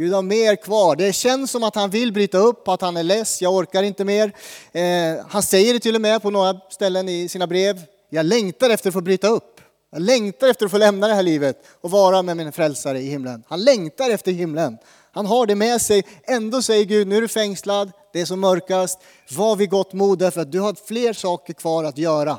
Gud 0.00 0.12
har 0.12 0.22
mer 0.22 0.56
kvar. 0.56 0.96
Det 0.96 1.12
känns 1.12 1.50
som 1.50 1.62
att 1.62 1.74
han 1.74 1.90
vill 1.90 2.12
bryta 2.12 2.38
upp, 2.38 2.68
att 2.68 2.80
han 2.80 2.96
är 2.96 3.02
less, 3.02 3.42
jag 3.42 3.54
orkar 3.54 3.82
inte 3.82 4.04
mer. 4.04 4.32
Eh, 4.72 5.26
han 5.28 5.42
säger 5.42 5.74
det 5.74 5.80
till 5.80 5.94
och 5.94 6.00
med 6.00 6.22
på 6.22 6.30
några 6.30 6.60
ställen 6.70 7.08
i 7.08 7.28
sina 7.28 7.46
brev. 7.46 7.82
Jag 8.10 8.26
längtar 8.26 8.70
efter 8.70 8.88
att 8.88 8.94
få 8.94 9.00
bryta 9.00 9.28
upp. 9.28 9.60
Jag 9.92 10.02
längtar 10.02 10.48
efter 10.48 10.66
att 10.66 10.70
få 10.70 10.78
lämna 10.78 11.08
det 11.08 11.14
här 11.14 11.22
livet 11.22 11.56
och 11.80 11.90
vara 11.90 12.22
med 12.22 12.36
min 12.36 12.52
frälsare 12.52 13.00
i 13.00 13.10
himlen. 13.10 13.42
Han 13.48 13.64
längtar 13.64 14.10
efter 14.10 14.32
himlen. 14.32 14.78
Han 15.12 15.26
har 15.26 15.46
det 15.46 15.54
med 15.54 15.82
sig. 15.82 16.04
Ändå 16.24 16.62
säger 16.62 16.84
Gud, 16.84 17.06
nu 17.06 17.16
är 17.16 17.20
du 17.20 17.28
fängslad, 17.28 17.92
det 18.12 18.20
är 18.20 18.26
som 18.26 18.40
mörkast. 18.40 18.98
Var 19.30 19.56
vid 19.56 19.70
gott 19.70 19.92
mod 19.92 20.18
därför 20.18 20.40
att 20.40 20.52
du 20.52 20.60
har 20.60 20.76
fler 20.86 21.12
saker 21.12 21.52
kvar 21.52 21.84
att 21.84 21.98
göra. 21.98 22.38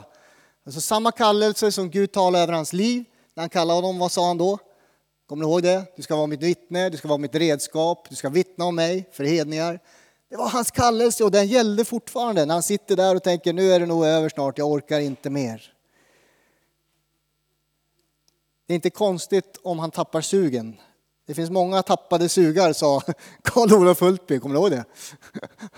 Alltså 0.66 0.82
samma 0.82 1.12
kallelse 1.12 1.72
som 1.72 1.90
Gud 1.90 2.12
talade 2.12 2.44
över 2.44 2.54
hans 2.54 2.74
liv. 2.74 3.04
När 3.36 3.42
han 3.42 3.50
kallade 3.50 3.78
honom, 3.78 4.00
vad 4.00 4.12
sa 4.12 4.28
han 4.28 4.38
då? 4.38 4.60
Kommer 5.32 5.46
ni 5.46 5.52
ihåg 5.52 5.64
det? 5.64 5.86
Du 5.96 6.02
ska 6.02 6.16
vara 6.16 6.28
mitt 6.28 6.44
vittne, 6.44 6.90
du 6.90 6.98
ska 6.98 7.08
vara 7.08 7.18
mitt 7.18 7.36
redskap, 7.36 8.10
du 8.10 8.16
ska 8.16 8.30
vittna 8.30 8.66
om 8.66 8.76
mig 8.76 9.10
för 9.12 9.24
hedningar. 9.24 9.80
Det 10.30 10.38
var 10.38 10.50
hans 10.50 10.72
kallelse 10.72 11.24
och 11.24 11.32
den 11.32 11.48
gällde 11.48 11.86
fortfarande 11.86 12.46
när 12.46 12.54
han 12.54 12.64
sitter 12.64 12.96
där 12.96 13.16
och 13.16 13.24
tänker 13.24 13.54
nu 13.54 13.72
är 13.72 13.80
det 13.80 13.86
nog 13.86 14.06
över 14.06 14.30
snart, 14.30 14.58
jag 14.58 14.72
orkar 14.72 15.00
inte 15.00 15.30
mer. 15.30 15.74
Det 18.68 18.74
är 18.74 18.76
inte 18.76 18.90
konstigt 18.90 19.58
om 19.64 19.80
han 19.80 19.92
tappar 19.92 20.22
sugen. 20.22 20.76
Det 21.28 21.34
finns 21.34 21.50
många 21.50 21.84
tappade 21.84 22.30
sugar, 22.30 22.74
sa 22.74 23.02
Karl 23.42 23.74
Olof 23.74 24.02
Hultby. 24.02 24.40
Kommer 24.40 24.56
du 24.56 24.62
ihåg 24.62 24.72
det? 24.72 24.86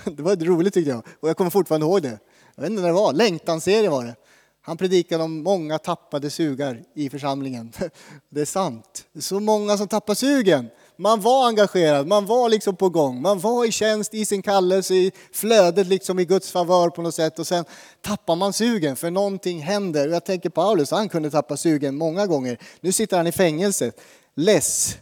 Det 0.16 0.24
var 0.24 0.36
roligt 0.36 0.74
tyckte 0.74 0.92
jag. 0.92 1.04
Och 1.20 1.30
jag 1.30 1.38
kommer 1.38 1.50
fortfarande 1.50 1.88
ihåg 1.88 2.02
det. 2.02 2.20
Jag 2.56 2.62
vet 2.62 2.70
inte 2.70 2.82
när 2.82 2.90
det 2.90 2.96
var. 2.96 3.14
Längtanserie 3.14 3.90
var 3.90 4.04
det. 4.04 4.16
Han 4.66 4.78
predikade 4.78 5.24
om 5.24 5.44
många 5.44 5.80
tappade 5.80 6.30
sugar 6.30 6.84
i 6.94 7.10
församlingen. 7.10 7.74
Det 8.30 8.42
är 8.42 8.46
sant. 8.46 9.06
Så 9.20 9.40
många 9.40 9.78
som 9.78 9.88
tappar 9.88 10.14
sugen. 10.14 10.70
Man 10.96 11.22
var 11.22 11.48
engagerad, 11.48 12.08
man 12.08 12.26
var 12.26 12.50
liksom 12.50 12.76
på 12.76 12.90
gång, 12.90 13.22
man 13.22 13.40
var 13.40 13.66
i 13.66 13.72
tjänst, 13.72 14.14
i 14.14 14.26
sin 14.26 14.42
kallelse, 14.42 14.94
i 14.94 15.12
flödet 15.32 15.88
liksom 15.88 16.20
i 16.20 16.26
Guds 16.26 16.52
favör 16.52 16.90
på 16.90 17.02
något 17.02 17.16
sätt 17.16 17.40
och 17.40 17.48
sen 17.48 17.66
tappar 18.02 18.36
man 18.36 18.54
sugen 18.54 18.96
för 18.96 19.12
någonting 19.12 19.60
händer. 19.60 20.08
Jag 20.08 20.26
tänker 20.26 20.50
Paulus, 20.50 20.92
han 20.92 21.10
kunde 21.10 21.32
tappa 21.32 21.58
sugen 21.58 21.96
många 21.96 22.28
gånger. 22.28 22.58
Nu 22.82 22.92
sitter 22.92 23.18
han 23.18 23.28
i 23.28 23.32
fängelse, 23.32 23.92
less. 24.36 24.98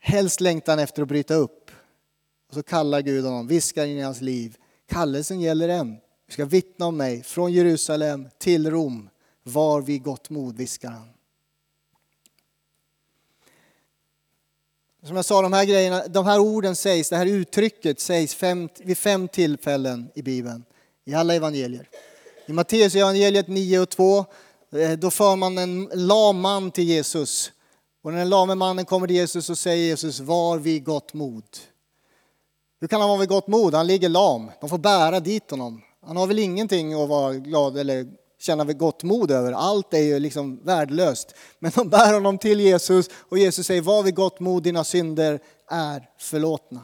Helst 0.00 0.40
längtar 0.40 0.72
han 0.72 0.78
efter 0.78 1.02
att 1.02 1.08
bryta 1.08 1.34
upp. 1.34 1.70
Och 2.48 2.54
så 2.54 2.62
kallar 2.62 3.00
Gud 3.00 3.24
honom, 3.24 3.46
viskar 3.46 3.86
in 3.86 3.98
i 3.98 4.02
hans 4.02 4.20
liv. 4.20 4.56
Kallelsen 4.88 5.40
gäller 5.40 5.68
än. 5.68 5.96
Du 6.26 6.32
ska 6.32 6.44
vittna 6.44 6.86
om 6.86 6.96
mig 6.96 7.22
från 7.22 7.52
Jerusalem 7.52 8.28
till 8.38 8.70
Rom. 8.70 9.10
Var 9.42 9.80
vid 9.80 10.02
gott 10.02 10.30
mod, 10.30 10.56
viskar 10.56 10.90
han. 10.90 11.08
Som 15.02 15.16
jag 15.16 15.24
sa, 15.24 15.42
de 15.42 15.52
här, 15.52 15.64
grejerna, 15.64 16.06
de 16.06 16.26
här 16.26 16.38
orden 16.38 16.76
sägs, 16.76 17.08
det 17.08 17.16
här 17.16 17.26
uttrycket 17.26 18.00
sägs 18.00 18.34
fem, 18.34 18.68
vid 18.78 18.98
fem 18.98 19.28
tillfällen 19.28 20.10
i 20.14 20.22
Bibeln, 20.22 20.64
i 21.04 21.14
alla 21.14 21.34
evangelier. 21.34 21.88
I 22.46 22.52
Matteus 22.52 22.94
evangeliet 22.94 23.48
9 23.48 23.78
och 23.78 23.88
2, 23.88 24.24
eh, 24.72 24.92
då 24.92 25.10
för 25.10 25.36
man 25.36 25.58
en 25.58 25.90
lam 25.94 26.40
man 26.40 26.70
till 26.70 26.84
Jesus. 26.84 27.52
Och 28.02 28.12
när 28.12 28.18
den 28.18 28.28
lame 28.28 28.54
mannen 28.54 28.84
kommer 28.84 29.06
till 29.06 29.16
Jesus 29.16 29.46
så 29.46 29.56
säger 29.56 29.84
Jesus, 29.84 30.20
var 30.20 30.58
vid 30.58 30.84
gott 30.84 31.14
mod. 31.14 31.44
Hur 32.80 32.88
kan 32.88 33.00
han 33.00 33.08
vara 33.08 33.20
vid 33.20 33.28
gott 33.28 33.46
mod? 33.46 33.74
Han 33.74 33.86
ligger 33.86 34.08
lam. 34.08 34.50
De 34.60 34.70
får 34.70 34.78
bära 34.78 35.20
dit 35.20 35.50
honom. 35.50 35.82
Han 36.06 36.16
har 36.16 36.26
väl 36.26 36.38
ingenting 36.38 37.02
att 37.02 37.08
vara 37.08 37.34
glad 37.34 37.78
eller 37.78 38.06
känna 38.38 38.64
gott 38.64 39.02
mod 39.02 39.30
över. 39.30 39.52
Allt 39.52 39.94
är 39.94 40.02
ju 40.02 40.18
liksom 40.18 40.60
värdelöst. 40.64 41.34
Men 41.58 41.72
de 41.74 41.88
bär 41.88 42.14
honom 42.14 42.38
till 42.38 42.60
Jesus 42.60 43.10
och 43.12 43.38
Jesus 43.38 43.66
säger, 43.66 43.82
var 43.82 44.02
vid 44.02 44.14
gott 44.14 44.40
mod, 44.40 44.62
dina 44.62 44.84
synder 44.84 45.40
är 45.70 46.08
förlåtna. 46.18 46.80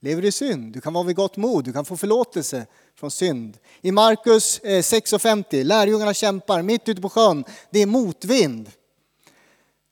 Lever 0.00 0.22
du 0.22 0.28
i 0.28 0.32
synd? 0.32 0.72
Du 0.72 0.80
kan 0.80 0.92
vara 0.92 1.04
vid 1.04 1.16
gott 1.16 1.36
mod, 1.36 1.64
du 1.64 1.72
kan 1.72 1.84
få 1.84 1.96
förlåtelse 1.96 2.66
från 2.98 3.10
synd. 3.10 3.58
I 3.80 3.92
Markus 3.92 4.58
eh, 4.58 4.78
6.50, 4.78 5.64
lärjungarna 5.64 6.14
kämpar 6.14 6.62
mitt 6.62 6.88
ute 6.88 7.02
på 7.02 7.08
sjön, 7.08 7.44
det 7.70 7.82
är 7.82 7.86
motvind. 7.86 8.70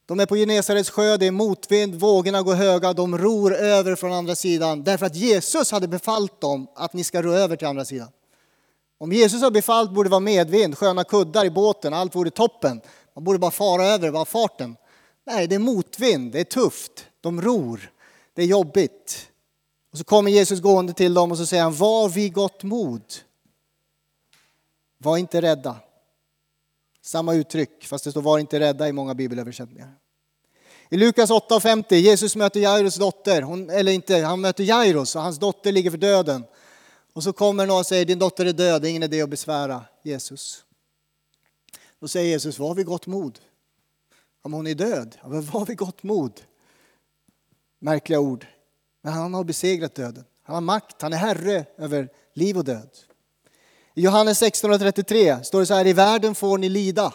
De 0.06 0.20
är 0.20 0.26
på 0.26 0.36
Genesarets 0.36 0.90
sjö, 0.90 1.16
det 1.16 1.26
är 1.26 1.30
motvind, 1.30 1.94
vågorna 1.94 2.42
går 2.42 2.54
höga, 2.54 2.92
de 2.92 3.18
ror 3.18 3.54
över 3.54 3.96
från 3.96 4.12
andra 4.12 4.34
sidan 4.34 4.84
därför 4.84 5.06
att 5.06 5.16
Jesus 5.16 5.70
hade 5.70 5.88
befallt 5.88 6.40
dem 6.40 6.66
att 6.74 6.92
ni 6.92 7.04
ska 7.04 7.22
ro 7.22 7.32
över 7.32 7.56
till 7.56 7.66
andra 7.66 7.84
sidan. 7.84 8.08
Om 8.98 9.12
Jesus 9.12 9.42
har 9.42 9.50
befallt 9.50 9.90
borde 9.90 10.08
det 10.08 10.10
vara 10.10 10.20
medvind, 10.20 10.78
sköna 10.78 11.04
kuddar 11.04 11.44
i 11.44 11.50
båten, 11.50 11.94
allt 11.94 12.14
vore 12.14 12.30
toppen. 12.30 12.80
Man 13.14 13.24
borde 13.24 13.38
bara 13.38 13.50
fara 13.50 13.84
över, 13.86 14.10
bara 14.10 14.24
farten. 14.24 14.76
Nej, 15.26 15.46
det 15.46 15.54
är 15.54 15.58
motvind, 15.58 16.32
det 16.32 16.40
är 16.40 16.44
tufft, 16.44 17.06
de 17.20 17.42
ror, 17.42 17.90
det 18.34 18.42
är 18.42 18.46
jobbigt. 18.46 19.28
Och 19.92 19.98
så 19.98 20.04
kommer 20.04 20.30
Jesus 20.30 20.60
gående 20.60 20.92
till 20.92 21.14
dem 21.14 21.30
och 21.30 21.38
så 21.38 21.46
säger 21.46 21.62
han, 21.62 21.74
var 21.74 22.08
vid 22.08 22.32
gott 22.32 22.62
mod. 22.62 23.02
Var 24.98 25.16
inte 25.16 25.42
rädda. 25.42 25.76
Samma 27.04 27.34
uttryck, 27.34 27.86
fast 27.86 28.04
det 28.04 28.10
står 28.10 28.22
var 28.22 28.38
inte 28.38 28.60
rädda 28.60 28.88
i 28.88 28.92
många 28.92 29.14
bibelöversättningar. 29.14 29.94
I 30.88 30.96
Lukas 30.96 31.30
8.50, 31.30 31.94
Jesus 31.94 32.36
möter 32.36 32.60
Jairus 32.60 32.94
dotter, 32.94 33.42
hon, 33.42 33.70
eller 33.70 33.92
inte, 33.92 34.16
han 34.16 34.40
möter 34.40 34.64
Jairus 34.64 35.16
och 35.16 35.22
hans 35.22 35.38
dotter 35.38 35.72
ligger 35.72 35.90
för 35.90 35.98
döden. 35.98 36.44
Och 37.12 37.22
så 37.22 37.32
kommer 37.32 37.66
någon 37.66 37.78
och 37.78 37.86
säger, 37.86 38.04
din 38.04 38.18
dotter 38.18 38.46
är 38.46 38.52
död, 38.52 38.82
det 38.82 38.88
är 38.88 38.90
ingen 38.90 39.02
idé 39.02 39.22
att 39.22 39.30
besvära 39.30 39.84
Jesus. 40.02 40.64
Då 42.00 42.08
säger 42.08 42.28
Jesus, 42.28 42.58
var 42.58 42.74
vi 42.74 42.82
gott 42.82 43.06
mod. 43.06 43.38
Om 44.42 44.52
hon 44.52 44.66
är 44.66 44.74
död, 44.74 45.16
ja, 45.22 45.28
men 45.28 45.42
vad 45.42 45.52
har 45.52 45.66
vi 45.66 45.74
gott 45.74 46.02
mod. 46.02 46.40
Märkliga 47.78 48.20
ord. 48.20 48.46
Men 49.00 49.12
han 49.12 49.34
har 49.34 49.44
besegrat 49.44 49.94
döden. 49.94 50.24
Han 50.42 50.54
har 50.54 50.60
makt, 50.60 51.02
han 51.02 51.12
är 51.12 51.16
herre 51.16 51.66
över 51.76 52.08
liv 52.32 52.58
och 52.58 52.64
död. 52.64 52.90
I 53.96 54.02
Johannes 54.02 54.42
16.33 54.42 55.42
står 55.42 55.60
det 55.60 55.66
så 55.66 55.74
här, 55.74 55.86
i 55.86 55.92
världen 55.92 56.34
får 56.34 56.58
ni 56.58 56.68
lida. 56.68 57.14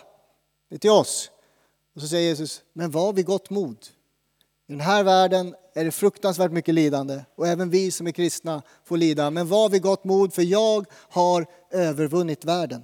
Det 0.69 0.75
är 0.75 0.79
till 0.79 0.89
oss. 0.89 1.31
Och 1.95 2.01
så 2.01 2.07
säger 2.07 2.29
Jesus, 2.29 2.61
men 2.73 2.91
var 2.91 3.13
vid 3.13 3.25
gott 3.25 3.49
mod. 3.49 3.77
I 4.67 4.71
den 4.71 4.81
här 4.81 5.03
världen 5.03 5.55
är 5.75 5.85
det 5.85 5.91
fruktansvärt 5.91 6.51
mycket 6.51 6.75
lidande 6.75 7.21
och 7.35 7.47
även 7.47 7.69
vi 7.69 7.91
som 7.91 8.07
är 8.07 8.11
kristna 8.11 8.61
får 8.85 8.97
lida. 8.97 9.29
Men 9.29 9.47
var 9.47 9.69
vid 9.69 9.81
gott 9.81 10.03
mod 10.03 10.33
för 10.33 10.41
jag 10.41 10.85
har 11.09 11.45
övervunnit 11.71 12.45
världen. 12.45 12.81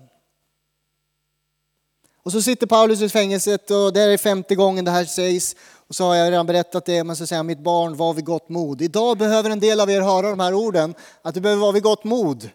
Och 2.24 2.32
så 2.32 2.42
sitter 2.42 2.68
Paulus 2.68 3.02
i 3.02 3.10
fängelset 3.10 3.72
och 3.72 3.94
det 3.94 4.02
är 4.02 4.18
femte 4.18 4.56
gången 4.56 4.86
det 4.86 4.92
här 4.92 5.06
sägs. 5.06 5.56
Och 5.88 5.96
så 5.96 6.04
har 6.04 6.16
jag 6.16 6.32
redan 6.32 6.46
berättat 6.46 6.86
det, 6.86 7.04
men 7.04 7.16
så 7.16 7.28
säger 7.28 7.38
han, 7.38 7.46
mitt 7.46 7.60
barn 7.60 7.96
var 7.96 8.14
vid 8.14 8.26
gott 8.26 8.50
mod. 8.50 8.82
Idag 8.82 9.18
behöver 9.18 9.50
en 9.50 9.60
del 9.60 9.80
av 9.80 9.92
er 9.92 10.02
höra 10.02 10.30
de 10.30 10.40
här 10.40 10.54
orden, 10.54 10.96
att 11.22 11.34
du 11.34 11.42
behöver 11.42 11.62
vara 11.62 11.72
vid 11.72 11.84
gott 11.84 12.04
mod 12.04 12.50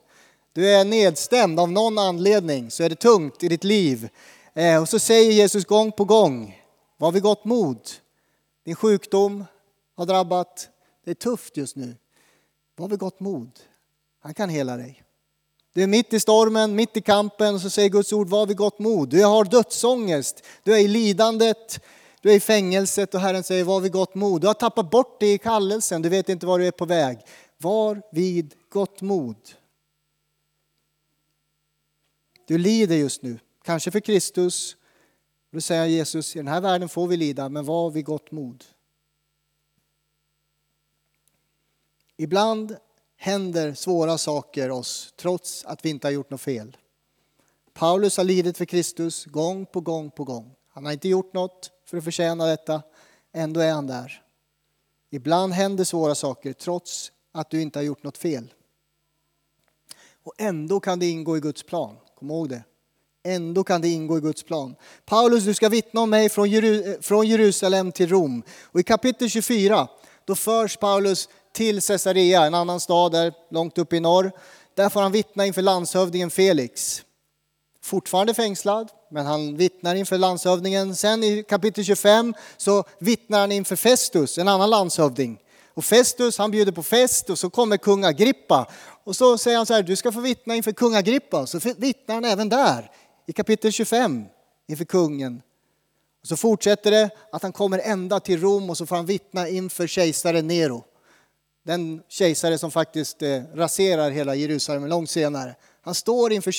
du 0.52 0.68
är 0.68 0.84
nedstämd 0.84 1.60
av 1.60 1.72
någon 1.72 1.98
anledning 1.98 2.70
så 2.70 2.82
är 2.82 2.88
det 2.88 2.96
tungt 2.96 3.42
i 3.42 3.48
ditt 3.48 3.64
liv. 3.64 4.08
Eh, 4.54 4.80
och 4.80 4.88
så 4.88 4.98
säger 4.98 5.32
Jesus 5.32 5.64
gång 5.64 5.92
på 5.92 6.04
gång, 6.04 6.60
var 6.96 7.12
vid 7.12 7.22
gott 7.22 7.44
mod. 7.44 7.80
Din 8.64 8.74
sjukdom 8.74 9.44
har 9.96 10.06
drabbat, 10.06 10.68
det 11.04 11.10
är 11.10 11.14
tufft 11.14 11.56
just 11.56 11.76
nu. 11.76 11.96
Var 12.76 12.88
vid 12.88 12.98
gott 12.98 13.20
mod. 13.20 13.50
Han 14.22 14.34
kan 14.34 14.48
hela 14.48 14.76
dig. 14.76 15.02
Du 15.72 15.82
är 15.82 15.86
mitt 15.86 16.12
i 16.12 16.20
stormen, 16.20 16.74
mitt 16.74 16.96
i 16.96 17.00
kampen 17.00 17.54
och 17.54 17.60
så 17.60 17.70
säger 17.70 17.88
Guds 17.88 18.12
ord, 18.12 18.28
var 18.28 18.46
vid 18.46 18.56
gott 18.56 18.78
mod. 18.78 19.08
Du 19.08 19.24
har 19.24 19.44
dödsångest, 19.44 20.44
du 20.62 20.74
är 20.74 20.78
i 20.78 20.88
lidandet, 20.88 21.80
du 22.22 22.30
är 22.30 22.34
i 22.34 22.40
fängelset 22.40 23.14
och 23.14 23.20
Herren 23.20 23.42
säger, 23.42 23.64
var 23.64 23.80
vid 23.80 23.92
gott 23.92 24.14
mod. 24.14 24.40
Du 24.40 24.46
har 24.46 24.54
tappat 24.54 24.90
bort 24.90 25.20
det 25.20 25.32
i 25.32 25.38
kallelsen, 25.38 26.02
du 26.02 26.08
vet 26.08 26.28
inte 26.28 26.46
var 26.46 26.58
du 26.58 26.66
är 26.66 26.70
på 26.70 26.84
väg. 26.84 27.18
Var 27.58 28.02
vid 28.12 28.54
gott 28.72 29.00
mod. 29.00 29.36
Du 32.50 32.58
lider 32.58 32.96
just 32.96 33.22
nu, 33.22 33.38
kanske 33.62 33.90
för 33.90 34.00
Kristus. 34.00 34.76
Då 35.50 35.60
säger 35.60 35.86
Jesus, 35.86 36.36
i 36.36 36.38
den 36.38 36.48
här 36.48 36.60
världen 36.60 36.88
får 36.88 37.06
vi 37.06 37.16
lida, 37.16 37.48
men 37.48 37.64
var 37.64 37.90
vid 37.90 38.04
gott 38.04 38.30
mod. 38.30 38.64
Ibland 42.16 42.76
händer 43.16 43.74
svåra 43.74 44.18
saker 44.18 44.70
oss 44.70 45.14
trots 45.16 45.64
att 45.64 45.84
vi 45.84 45.90
inte 45.90 46.06
har 46.06 46.12
gjort 46.12 46.30
något 46.30 46.40
fel. 46.40 46.76
Paulus 47.72 48.16
har 48.16 48.24
lidit 48.24 48.58
för 48.58 48.64
Kristus 48.64 49.24
gång 49.24 49.66
på 49.66 49.80
gång 49.80 50.10
på 50.10 50.24
gång. 50.24 50.54
Han 50.68 50.84
har 50.84 50.92
inte 50.92 51.08
gjort 51.08 51.32
något 51.32 51.70
för 51.84 51.98
att 51.98 52.04
förtjäna 52.04 52.46
detta. 52.46 52.82
Ändå 53.32 53.60
är 53.60 53.72
han 53.72 53.86
där. 53.86 54.22
Ibland 55.10 55.52
händer 55.52 55.84
svåra 55.84 56.14
saker 56.14 56.52
trots 56.52 57.12
att 57.32 57.50
du 57.50 57.62
inte 57.62 57.78
har 57.78 57.84
gjort 57.84 58.02
något 58.02 58.18
fel. 58.18 58.54
Och 60.22 60.34
ändå 60.38 60.80
kan 60.80 60.98
det 60.98 61.06
ingå 61.06 61.36
i 61.36 61.40
Guds 61.40 61.62
plan. 61.62 61.96
Kom 62.20 62.30
ihåg 62.30 62.48
det. 62.48 62.62
Ändå 63.24 63.64
kan 63.64 63.80
det 63.80 63.88
ingå 63.88 64.18
i 64.18 64.20
Guds 64.20 64.42
plan. 64.42 64.74
Paulus, 65.06 65.44
du 65.44 65.54
ska 65.54 65.68
vittna 65.68 66.00
om 66.00 66.10
mig 66.10 66.28
från 66.28 67.24
eh, 67.24 67.30
Jerusalem 67.30 67.92
till 67.92 68.08
Rom. 68.08 68.42
Och 68.64 68.80
i 68.80 68.82
kapitel 68.82 69.30
24, 69.30 69.88
då 70.24 70.34
förs 70.34 70.76
Paulus 70.76 71.28
till 71.52 71.82
Caesarea, 71.82 72.42
en 72.42 72.54
annan 72.54 72.80
stad 72.80 73.12
där 73.12 73.32
långt 73.50 73.78
upp 73.78 73.92
i 73.92 74.00
norr. 74.00 74.32
Där 74.74 74.88
får 74.88 75.00
han 75.00 75.12
vittna 75.12 75.46
inför 75.46 75.62
landshövdingen 75.62 76.30
Felix. 76.30 77.02
Fortfarande 77.82 78.34
fängslad, 78.34 78.88
men 79.10 79.26
han 79.26 79.56
vittnar 79.56 79.94
inför 79.94 80.18
landshövdingen. 80.18 80.96
Sen 80.96 81.24
i 81.24 81.42
kapitel 81.48 81.84
25 81.84 82.34
så 82.56 82.84
vittnar 82.98 83.40
han 83.40 83.52
inför 83.52 83.76
Festus, 83.76 84.38
en 84.38 84.48
annan 84.48 84.70
landshövding. 84.70 85.38
Och 85.74 85.84
Festus 85.84 86.38
han 86.38 86.50
bjuder 86.50 86.72
på 86.72 86.82
fest 86.82 87.30
och 87.30 87.38
så 87.38 87.50
kommer 87.50 87.76
kung 87.76 88.04
Agrippa. 88.04 88.66
Och 89.04 89.16
så 89.16 89.38
säger 89.38 89.56
han 89.56 89.66
så 89.66 89.74
här, 89.74 89.82
du 89.82 89.96
ska 89.96 90.12
få 90.12 90.20
vittna 90.20 90.56
inför 90.56 90.72
kung 90.72 90.94
Agrippa. 90.94 91.46
Så 91.46 91.58
vittnar 91.76 92.14
han 92.14 92.24
även 92.24 92.48
där 92.48 92.90
i 93.26 93.32
kapitel 93.32 93.72
25 93.72 94.24
inför 94.68 94.84
kungen. 94.84 95.42
Och 96.22 96.28
så 96.28 96.36
fortsätter 96.36 96.90
det 96.90 97.10
att 97.32 97.42
han 97.42 97.52
kommer 97.52 97.78
ända 97.78 98.20
till 98.20 98.40
Rom 98.40 98.70
och 98.70 98.76
så 98.78 98.86
får 98.86 98.96
han 98.96 99.06
vittna 99.06 99.48
inför 99.48 99.86
kejsaren 99.86 100.46
Nero. 100.46 100.84
Den 101.64 102.02
kejsare 102.08 102.58
som 102.58 102.70
faktiskt 102.70 103.22
eh, 103.22 103.42
raserar 103.54 104.10
hela 104.10 104.34
Jerusalem 104.34 104.86
långt 104.86 105.10
senare. 105.10 105.54
Han 105.82 105.94
står 105.94 106.32
inför 106.32 106.52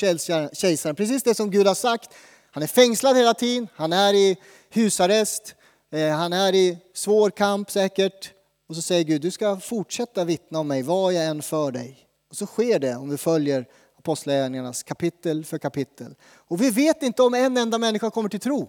kejsaren, 0.54 0.96
precis 0.96 1.24
det 1.24 1.36
som 1.36 1.52
Gud 1.52 1.68
har 1.68 1.76
sagt. 1.76 2.10
Han 2.52 2.64
är 2.64 2.68
fängslad 2.68 3.18
hela 3.18 3.34
tiden, 3.34 3.68
han 3.76 3.94
är 3.94 4.14
i 4.14 4.38
husarrest, 4.70 5.56
eh, 5.92 6.10
han 6.10 6.34
är 6.34 6.56
i 6.56 6.78
svår 6.94 7.30
kamp 7.30 7.72
säkert. 7.72 8.32
Och 8.68 8.76
så 8.76 8.82
säger 8.82 9.04
Gud, 9.04 9.22
du 9.22 9.32
ska 9.32 9.60
fortsätta 9.60 10.24
vittna 10.24 10.60
om 10.60 10.68
mig 10.68 10.82
vad 10.82 11.14
jag 11.14 11.26
än 11.26 11.42
för 11.42 11.72
dig. 11.72 12.11
Och 12.32 12.38
så 12.38 12.46
sker 12.46 12.80
det 12.80 12.96
om 12.96 13.10
vi 13.10 13.18
följer 13.18 13.66
Apostlagärningarnas 14.00 14.84
kapitel 14.84 15.46
för 15.46 15.58
kapitel. 15.58 16.16
Och 16.36 16.62
vi 16.62 16.70
vet 16.70 17.04
inte 17.04 17.22
om 17.24 17.34
en 17.34 17.58
enda 17.58 17.78
människa 17.78 18.12
kommer 18.12 18.30
till 18.30 18.40
tro. 18.40 18.60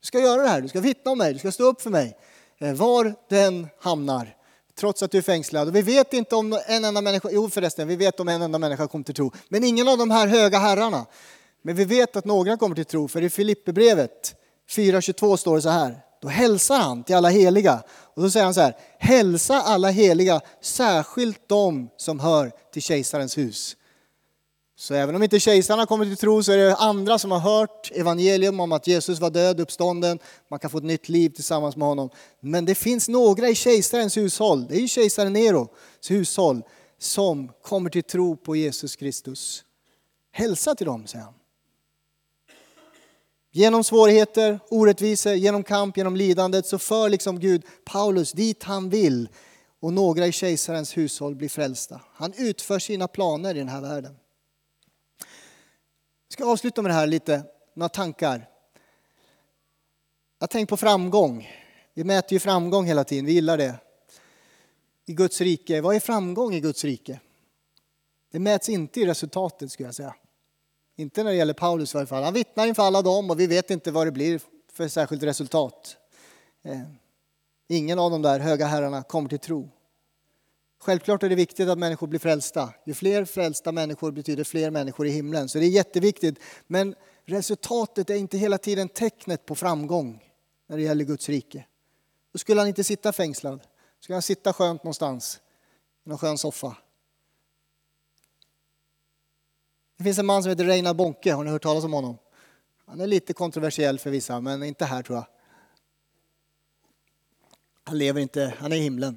Du 0.00 0.06
ska 0.06 0.20
göra 0.20 0.42
det 0.42 0.48
här, 0.48 0.60
du 0.60 0.68
ska 0.68 0.80
vittna 0.80 1.10
om 1.10 1.18
mig, 1.18 1.32
du 1.32 1.38
ska 1.38 1.52
stå 1.52 1.64
upp 1.64 1.82
för 1.82 1.90
mig. 1.90 2.16
Eh, 2.58 2.74
var 2.74 3.14
den 3.28 3.68
hamnar, 3.80 4.36
trots 4.78 5.02
att 5.02 5.10
du 5.10 5.18
är 5.18 5.22
fängslad. 5.22 5.68
Och 5.68 5.76
vi 5.76 5.82
vet 5.82 6.12
inte 6.12 6.34
om 6.34 6.60
en 6.66 6.84
enda 6.84 7.00
människa, 7.00 7.28
jo 7.32 7.50
förresten, 7.50 7.88
vi 7.88 7.96
vet 7.96 8.20
om 8.20 8.28
en 8.28 8.42
enda 8.42 8.58
människa 8.58 8.88
kommer 8.88 9.04
till 9.04 9.14
tro. 9.14 9.32
Men 9.48 9.64
ingen 9.64 9.88
av 9.88 9.98
de 9.98 10.10
här 10.10 10.26
höga 10.26 10.58
herrarna. 10.58 11.06
Men 11.62 11.74
vi 11.74 11.84
vet 11.84 12.16
att 12.16 12.24
några 12.24 12.56
kommer 12.56 12.76
till 12.76 12.84
tro, 12.84 13.08
för 13.08 13.22
i 13.22 13.30
Filipperbrevet 13.30 14.34
4.22 14.70 15.36
står 15.36 15.56
det 15.56 15.62
så 15.62 15.68
här. 15.68 15.98
Då 16.20 16.28
hälsar 16.28 16.78
han 16.78 17.04
till 17.04 17.16
alla 17.16 17.28
heliga. 17.28 17.82
Och 18.16 18.22
så 18.22 18.30
säger 18.30 18.44
han 18.44 18.54
så 18.54 18.60
här, 18.60 18.76
hälsa 18.98 19.54
alla 19.54 19.90
heliga, 19.90 20.40
särskilt 20.60 21.48
de 21.48 21.88
som 21.96 22.20
hör 22.20 22.52
till 22.72 22.82
kejsarens 22.82 23.38
hus. 23.38 23.76
Så 24.78 24.94
även 24.94 25.16
om 25.16 25.22
inte 25.22 25.40
kejsarna 25.40 25.86
kommer 25.86 26.04
till 26.04 26.16
tro 26.16 26.42
så 26.42 26.52
är 26.52 26.56
det 26.56 26.76
andra 26.76 27.18
som 27.18 27.30
har 27.30 27.38
hört 27.38 27.90
evangelium 27.94 28.60
om 28.60 28.72
att 28.72 28.86
Jesus 28.86 29.20
var 29.20 29.30
död, 29.30 29.60
uppstånden, 29.60 30.18
man 30.50 30.58
kan 30.58 30.70
få 30.70 30.78
ett 30.78 30.84
nytt 30.84 31.08
liv 31.08 31.30
tillsammans 31.30 31.76
med 31.76 31.88
honom. 31.88 32.10
Men 32.40 32.64
det 32.64 32.74
finns 32.74 33.08
några 33.08 33.48
i 33.48 33.54
kejsarens 33.54 34.16
hushåll, 34.16 34.66
det 34.66 34.76
är 34.76 34.80
ju 34.80 34.88
kejsaren 34.88 35.32
Neros 35.32 35.68
hushåll, 36.08 36.62
som 36.98 37.52
kommer 37.62 37.90
till 37.90 38.02
tro 38.02 38.36
på 38.36 38.56
Jesus 38.56 38.96
Kristus. 38.96 39.64
Hälsa 40.32 40.74
till 40.74 40.86
dem, 40.86 41.06
säger 41.06 41.24
han. 41.24 41.34
Genom 43.56 43.84
svårigheter, 43.84 44.60
orättvisor, 44.68 45.32
genom 45.32 45.64
kamp, 45.64 45.96
genom 45.96 46.16
lidandet 46.16 46.66
så 46.66 46.78
för 46.78 47.08
liksom 47.08 47.40
Gud 47.40 47.62
Paulus 47.84 48.32
dit 48.32 48.62
han 48.62 48.90
vill 48.90 49.28
och 49.80 49.92
några 49.92 50.26
i 50.26 50.32
kejsarens 50.32 50.96
hushåll 50.96 51.34
blir 51.34 51.48
frälsta. 51.48 52.00
Han 52.12 52.32
utför 52.36 52.78
sina 52.78 53.08
planer 53.08 53.54
i 53.54 53.58
den 53.58 53.68
här 53.68 53.80
världen. 53.80 54.16
Jag 56.28 56.32
ska 56.32 56.44
avsluta 56.44 56.82
med 56.82 56.90
det 56.90 56.94
här 56.94 57.06
lite, 57.06 57.42
några 57.74 57.88
tankar. 57.88 58.48
Jag 60.38 60.50
tänker 60.50 60.70
på 60.70 60.76
framgång. 60.76 61.48
Vi 61.94 62.04
mäter 62.04 62.32
ju 62.32 62.38
framgång 62.38 62.86
hela 62.86 63.04
tiden, 63.04 63.26
vi 63.26 63.32
gillar 63.32 63.58
det. 63.58 63.74
I 65.06 65.12
Guds 65.12 65.40
rike, 65.40 65.80
vad 65.80 65.96
är 65.96 66.00
framgång 66.00 66.54
i 66.54 66.60
Guds 66.60 66.84
rike? 66.84 67.20
Det 68.32 68.38
mäts 68.38 68.68
inte 68.68 69.00
i 69.00 69.06
resultatet 69.06 69.72
skulle 69.72 69.88
jag 69.88 69.94
säga. 69.94 70.14
Inte 70.96 71.22
när 71.22 71.30
det 71.30 71.36
gäller 71.36 71.54
Paulus 71.54 71.94
i 71.94 71.96
varje 71.96 72.06
fall. 72.06 72.22
Han 72.22 72.34
vittnar 72.34 72.66
inför 72.66 72.82
alla 72.82 73.02
dem 73.02 73.30
och 73.30 73.40
vi 73.40 73.46
vet 73.46 73.70
inte 73.70 73.90
vad 73.90 74.06
det 74.06 74.12
blir 74.12 74.40
för 74.72 74.88
särskilt 74.88 75.22
resultat. 75.22 75.96
Eh, 76.62 76.80
ingen 77.68 77.98
av 77.98 78.10
de 78.10 78.22
där 78.22 78.40
höga 78.40 78.66
herrarna 78.66 79.02
kommer 79.02 79.28
till 79.28 79.38
tro. 79.38 79.68
Självklart 80.80 81.22
är 81.22 81.28
det 81.28 81.34
viktigt 81.34 81.68
att 81.68 81.78
människor 81.78 82.06
blir 82.06 82.20
frälsta. 82.20 82.72
Ju 82.86 82.94
fler 82.94 83.24
frälsta 83.24 83.72
människor 83.72 84.12
betyder 84.12 84.44
fler 84.44 84.70
människor 84.70 85.06
i 85.06 85.10
himlen. 85.10 85.48
Så 85.48 85.58
det 85.58 85.64
är 85.64 85.68
jätteviktigt. 85.68 86.38
Men 86.66 86.94
resultatet 87.24 88.10
är 88.10 88.14
inte 88.14 88.38
hela 88.38 88.58
tiden 88.58 88.88
tecknet 88.88 89.46
på 89.46 89.54
framgång 89.54 90.22
när 90.66 90.76
det 90.76 90.82
gäller 90.82 91.04
Guds 91.04 91.28
rike. 91.28 91.64
Då 92.32 92.38
skulle 92.38 92.60
han 92.60 92.68
inte 92.68 92.84
sitta 92.84 93.12
fängslad. 93.12 93.58
Då 93.58 93.66
skulle 94.00 94.14
han 94.14 94.22
sitta 94.22 94.52
skönt 94.52 94.84
någonstans 94.84 95.40
i 96.04 96.08
någon 96.08 96.18
skön 96.18 96.38
soffa. 96.38 96.76
Det 99.96 100.04
finns 100.04 100.18
en 100.18 100.26
man 100.26 100.42
som 100.42 100.50
heter 100.50 100.64
Reinhard 100.64 100.96
Bonke, 100.96 101.32
har 101.32 101.44
ni 101.44 101.50
hört 101.50 101.62
talas 101.62 101.84
om 101.84 101.92
honom? 101.92 102.18
Han 102.86 103.00
är 103.00 103.06
lite 103.06 103.32
kontroversiell 103.32 103.98
för 103.98 104.10
vissa, 104.10 104.40
men 104.40 104.62
inte 104.62 104.84
här 104.84 105.02
tror 105.02 105.18
jag. 105.18 105.26
Han 107.84 107.98
lever 107.98 108.20
inte, 108.20 108.54
han 108.58 108.72
är 108.72 108.76
i 108.76 108.80
himlen. 108.80 109.16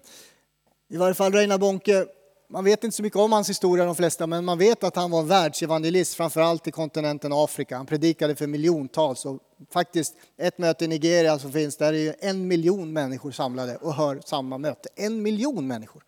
I 0.87 0.97
varje 0.97 1.13
fall 1.13 1.33
Reinhard 1.33 1.59
Bonke, 1.59 2.05
man 2.49 2.63
vet 2.63 2.83
inte 2.83 2.97
så 2.97 3.03
mycket 3.03 3.19
om 3.19 3.31
hans 3.31 3.49
historia 3.49 3.85
de 3.85 3.95
flesta, 3.95 4.27
men 4.27 4.45
man 4.45 4.57
vet 4.57 4.83
att 4.83 4.95
han 4.95 5.11
var 5.11 5.23
världsevangelist, 5.23 6.15
framförallt 6.15 6.67
i 6.67 6.71
kontinenten 6.71 7.33
Afrika. 7.33 7.77
Han 7.77 7.85
predikade 7.85 8.35
för 8.35 8.47
miljontals 8.47 9.25
och 9.25 9.39
faktiskt 9.73 10.15
ett 10.37 10.57
möte 10.57 10.85
i 10.85 10.87
Nigeria 10.87 11.39
som 11.39 11.51
finns, 11.51 11.77
där 11.77 11.93
är 11.93 11.97
ju 11.97 12.13
en 12.19 12.47
miljon 12.47 12.93
människor 12.93 13.31
samlade 13.31 13.77
och 13.77 13.93
hör 13.93 14.21
samma 14.25 14.57
möte. 14.57 14.89
En 14.95 15.21
miljon 15.21 15.67
människor! 15.67 16.03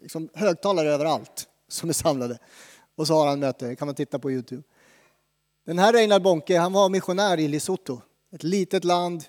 Liksom 0.00 0.28
högtalare 0.34 0.90
överallt 0.90 1.48
som 1.68 1.88
är 1.88 1.92
samlade. 1.92 2.38
Och 2.96 3.06
så 3.06 3.14
har 3.14 3.26
han 3.26 3.40
möte, 3.40 3.66
det 3.66 3.76
kan 3.76 3.86
man 3.86 3.94
titta 3.94 4.18
på 4.18 4.30
Youtube. 4.30 4.62
Den 5.66 5.78
här 5.78 5.92
Reinhard 5.92 6.22
Bonke, 6.22 6.58
han 6.58 6.72
var 6.72 6.88
missionär 6.88 7.40
i 7.40 7.48
Lesotho, 7.48 8.00
ett 8.32 8.42
litet 8.42 8.84
land 8.84 9.24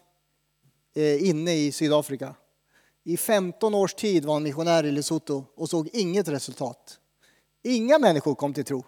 eh, 0.96 1.30
inne 1.30 1.54
i 1.54 1.72
Sydafrika. 1.72 2.36
I 3.04 3.18
15 3.18 3.76
års 3.76 3.94
tid 3.94 4.26
var 4.26 4.34
han 4.34 4.44
missionär 4.44 4.86
i 4.86 4.92
Lesotho 4.92 5.44
och 5.56 5.70
såg 5.70 5.90
inget 5.94 6.28
resultat. 6.28 7.00
Inga 7.64 8.00
människor 8.00 8.36
kom 8.36 8.54
till 8.54 8.66
tro. 8.66 8.84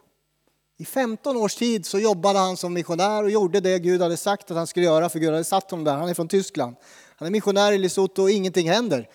I 0.78 0.86
15 0.86 1.38
års 1.38 1.56
tid 1.56 1.86
så 1.86 2.00
jobbade 2.00 2.40
han 2.40 2.58
som 2.58 2.74
missionär 2.74 3.24
och 3.24 3.30
gjorde 3.30 3.60
det 3.60 3.80
Gud 3.80 4.02
hade 4.02 4.18
sagt 4.18 4.52
att 4.52 4.58
han 4.58 4.68
skulle 4.68 4.86
göra, 4.86 5.10
för 5.10 5.20
Gud 5.20 5.32
hade 5.32 5.44
satt 5.44 5.72
honom 5.72 5.84
där. 5.84 5.96
Han 5.96 6.10
är 6.10 6.14
från 6.14 6.28
Tyskland. 6.28 6.76
Han 7.16 7.26
är 7.26 7.32
missionär 7.32 7.72
i 7.72 7.78
Lesotho 7.78 8.22
och 8.22 8.32
ingenting 8.32 8.70
händer. 8.70 9.10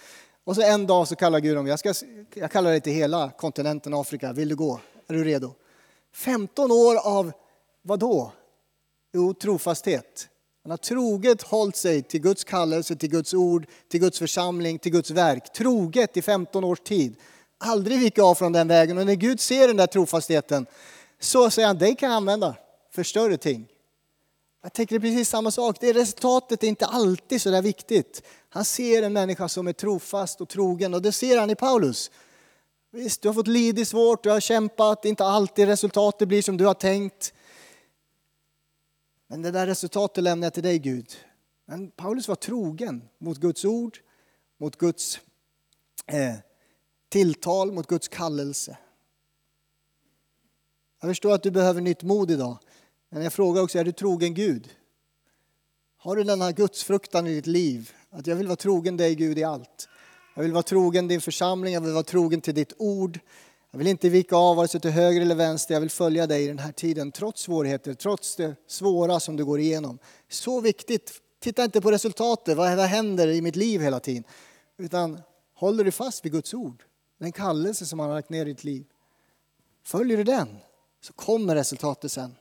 Och 0.45 0.55
så 0.55 0.63
en 0.63 0.87
dag 0.87 1.09
så 1.09 1.17
kallar 1.17 1.41
Gud 1.41 1.57
honom, 1.57 1.67
jag, 1.67 1.79
ska, 1.79 1.95
jag 2.35 2.51
kallar 2.51 2.71
dig 2.71 2.81
till 2.81 2.93
hela 2.93 3.31
kontinenten 3.31 3.95
Afrika, 3.95 4.33
vill 4.33 4.49
du 4.49 4.57
gå? 4.57 4.81
Är 5.09 5.15
du 5.15 5.25
redo? 5.25 5.55
15 6.13 6.73
år 6.73 6.97
av 6.97 7.33
vad 7.83 7.99
då? 7.99 8.33
Jo, 9.13 9.35
trofasthet. 9.35 10.29
Han 10.63 10.71
har 10.71 10.77
troget 10.77 11.43
hållit 11.43 11.77
sig 11.77 12.03
till 12.03 12.21
Guds 12.21 12.45
kallelse, 12.45 12.97
till 12.97 13.11
Guds 13.11 13.35
ord, 13.35 13.67
till 13.89 14.01
Guds 14.01 14.19
församling, 14.19 14.79
till 14.79 14.93
Guds 14.93 15.11
verk. 15.11 15.53
Troget 15.53 16.17
i 16.17 16.23
15 16.23 16.65
års 16.65 16.81
tid. 16.81 17.17
Aldrig 17.59 17.99
vika 17.99 18.23
av 18.23 18.35
från 18.35 18.53
den 18.53 18.69
vägen. 18.69 18.99
Och 18.99 19.07
när 19.07 19.15
Gud 19.15 19.41
ser 19.41 19.69
den 19.69 19.77
där 19.77 19.87
trofastheten 19.87 20.67
så 21.21 21.51
säger 21.51 21.69
han, 21.69 21.79
dig 21.79 21.97
kan 21.97 22.09
jag 22.09 22.17
använda 22.17 22.55
för 22.91 23.03
större 23.03 23.37
ting. 23.37 23.67
Jag 24.63 24.73
tänker 24.73 24.99
precis 24.99 25.29
samma 25.29 25.51
sak. 25.51 25.77
Det 25.81 25.89
är 25.89 25.95
resultatet 25.95 26.63
är 26.63 26.69
inte 26.69 26.87
alltid 26.87 27.43
så 27.43 27.51
där 27.51 27.63
viktigt. 27.63 28.23
Han 28.49 28.65
ser 28.65 29.03
en 29.03 29.13
människa 29.13 29.49
som 29.49 29.67
är 29.67 29.73
trofast 29.73 30.41
och 30.41 30.49
trogen 30.49 30.95
och 30.95 31.03
det 31.03 31.13
ser 31.13 31.39
han 31.39 31.51
i 31.51 31.55
Paulus. 31.55 32.11
Visst, 32.95 33.23
du 33.23 33.29
har 33.29 33.35
fått 33.35 33.47
lida 33.47 33.85
svårt, 33.85 34.23
du 34.23 34.31
har 34.31 34.41
kämpat, 34.41 35.05
inte 35.05 35.25
alltid 35.25 35.67
resultatet 35.67 36.29
blir 36.29 36.43
som 36.43 36.57
du 36.57 36.67
har 36.67 36.75
tänkt. 36.75 37.35
Men 39.27 39.43
det 39.43 39.51
där 39.51 39.67
resultatet 39.67 40.25
lämnar 40.25 40.47
jag 40.47 40.55
till 40.55 40.63
dig 40.63 40.79
Gud. 40.79 41.13
Men 41.65 41.91
Paulus 41.91 42.29
var 42.29 42.35
trogen 42.35 43.09
mot 43.19 43.39
Guds 43.39 43.65
ord, 43.65 43.99
mot 44.59 44.77
Guds 44.77 45.21
eh, 46.07 46.35
tilltal, 47.09 47.73
mot 47.73 47.87
Guds 47.87 48.09
kallelse. 48.09 48.79
Jag 51.01 51.11
förstår 51.11 51.35
att 51.35 51.43
du 51.43 51.51
behöver 51.51 51.81
nytt 51.81 52.03
mod 52.03 52.31
idag. 52.31 52.59
Men 53.09 53.23
jag 53.23 53.33
frågar 53.33 53.63
också, 53.63 53.79
är 53.79 53.85
du 53.85 53.93
trogen 53.93 54.35
Gud? 54.35 54.71
Har 55.97 56.17
du 56.17 56.25
denna 56.25 56.53
gudsfruktan 56.53 57.27
i 57.27 57.35
ditt 57.35 57.47
liv? 57.47 57.93
Att 58.11 58.27
jag 58.27 58.37
vill 58.37 58.47
vara 58.47 58.57
trogen 58.57 58.97
dig 58.97 59.15
Gud 59.15 59.39
i 59.39 59.45
allt. 59.45 59.89
Jag 60.35 60.43
vill 60.43 60.53
vara 60.53 60.63
trogen 60.63 61.09
din 61.09 61.21
församling, 61.21 61.75
jag 61.75 61.81
vill 61.81 61.93
vara 61.93 62.03
trogen 62.03 62.41
till 62.41 62.55
ditt 62.55 62.73
ord. 62.79 63.21
Jag 63.71 63.79
vill 63.79 63.87
inte 63.87 64.09
vika 64.09 64.37
av 64.37 64.57
vare 64.57 64.69
sig 64.69 64.81
till 64.81 64.91
höger 64.91 65.21
eller 65.21 65.35
vänster, 65.35 65.75
jag 65.75 65.81
vill 65.81 65.91
följa 65.91 66.27
dig 66.27 66.45
i 66.45 66.47
den 66.47 66.59
här 66.59 66.73
tiden 66.73 67.13
trots 67.13 67.43
svårigheter, 67.43 67.95
trots 67.95 68.37
det 68.37 68.57
svåra 68.67 69.21
som 69.21 69.37
du 69.37 69.45
går 69.45 69.61
igenom. 69.61 69.99
Så 70.29 70.61
viktigt, 70.61 71.13
titta 71.41 71.65
inte 71.65 71.81
på 71.81 71.91
resultatet, 71.91 72.57
vad, 72.57 72.69
händer 72.69 73.29
i 73.29 73.43
mitt 73.43 73.57
liv 73.57 73.81
hela 73.81 74.01
tiden. 74.01 74.25
Utan 74.77 75.21
håller 75.55 75.85
du 75.85 75.91
fast 75.91 76.25
vid 76.25 76.33
Guds 76.33 76.55
ord, 76.55 76.83
den 77.19 77.33
kallelse 77.33 77.87
som 77.87 77.99
han 77.99 78.09
har 78.09 78.17
lagt 78.17 78.31
ner 78.31 78.47
i 78.47 78.49
ditt 78.49 78.65
liv. 78.65 78.85
Följer 79.85 80.17
du 80.17 80.25
den 80.25 80.49
så 81.01 81.13
kommer 81.13 81.55
resultatet 81.55 82.13
sen. 82.13 82.37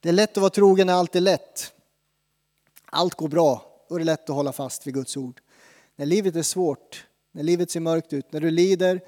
Det 0.00 0.08
är 0.08 0.12
lätt 0.12 0.30
att 0.30 0.40
vara 0.40 0.50
trogen 0.50 0.86
när 0.86 0.94
allt 0.94 1.16
är 1.16 1.20
lätt. 1.20 1.72
Allt 2.84 3.14
går 3.14 3.28
bra, 3.28 3.73
då 3.88 3.94
är 3.94 3.98
det 3.98 4.04
lätt 4.04 4.30
att 4.30 4.36
hålla 4.36 4.52
fast 4.52 4.86
vid 4.86 4.94
Guds 4.94 5.16
ord. 5.16 5.40
När 5.96 6.06
livet 6.06 6.36
är 6.36 6.42
svårt, 6.42 7.06
när 7.32 7.42
livet 7.42 7.70
ser 7.70 7.80
mörkt 7.80 8.12
ut, 8.12 8.32
när 8.32 8.40
du 8.40 8.50
lider, 8.50 9.00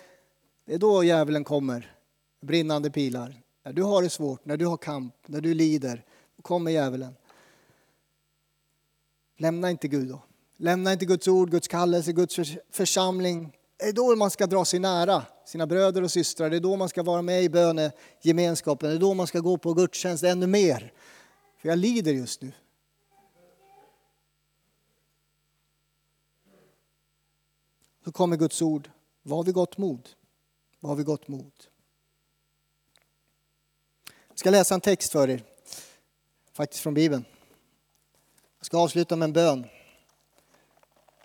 det 0.66 0.74
är 0.74 0.78
då 0.78 1.04
djävulen 1.04 1.44
kommer. 1.44 1.96
Brinnande 2.42 2.90
pilar. 2.90 3.42
När 3.64 3.72
du 3.72 3.82
har 3.82 4.02
det 4.02 4.10
svårt, 4.10 4.44
när 4.44 4.56
du 4.56 4.66
har 4.66 4.76
kamp, 4.76 5.14
när 5.26 5.40
du 5.40 5.54
lider, 5.54 6.04
då 6.36 6.42
kommer 6.42 6.70
djävulen. 6.70 7.14
Lämna 9.38 9.70
inte 9.70 9.88
Gud 9.88 10.08
då. 10.08 10.22
Lämna 10.56 10.92
inte 10.92 11.04
Guds 11.04 11.28
ord, 11.28 11.50
Guds 11.50 11.68
kallelse, 11.68 12.12
Guds 12.12 12.36
församling. 12.70 13.52
Det 13.76 13.84
är 13.84 13.92
då 13.92 14.16
man 14.16 14.30
ska 14.30 14.46
dra 14.46 14.64
sig 14.64 14.80
nära 14.80 15.22
sina 15.46 15.66
bröder 15.66 16.02
och 16.02 16.10
systrar. 16.10 16.50
Det 16.50 16.56
är 16.56 16.60
då 16.60 16.76
man 16.76 16.88
ska 16.88 17.02
vara 17.02 17.22
med 17.22 17.42
i 17.42 17.48
bönegemenskapen. 17.48 18.90
Det 18.90 18.96
är 18.96 19.00
då 19.00 19.14
man 19.14 19.26
ska 19.26 19.40
gå 19.40 19.58
på 19.58 19.74
gudstjänst 19.74 20.24
ännu 20.24 20.46
mer. 20.46 20.92
För 21.58 21.68
jag 21.68 21.78
lider 21.78 22.12
just 22.12 22.42
nu. 22.42 22.52
Så 28.06 28.12
kommer 28.12 28.36
Guds 28.36 28.62
ord. 28.62 28.90
Var 29.22 29.44
vid 29.44 29.54
gott 29.54 29.78
mod. 29.78 30.08
Var 30.80 30.94
vid 30.94 31.06
gott 31.06 31.28
mod. 31.28 31.52
Jag 34.28 34.38
ska 34.38 34.50
läsa 34.50 34.74
en 34.74 34.80
text 34.80 35.12
för 35.12 35.30
er. 35.30 35.44
Faktiskt 36.52 36.82
från 36.82 36.94
Bibeln. 36.94 37.24
Jag 38.58 38.66
ska 38.66 38.78
avsluta 38.78 39.16
med 39.16 39.26
en 39.26 39.32
bön. 39.32 39.66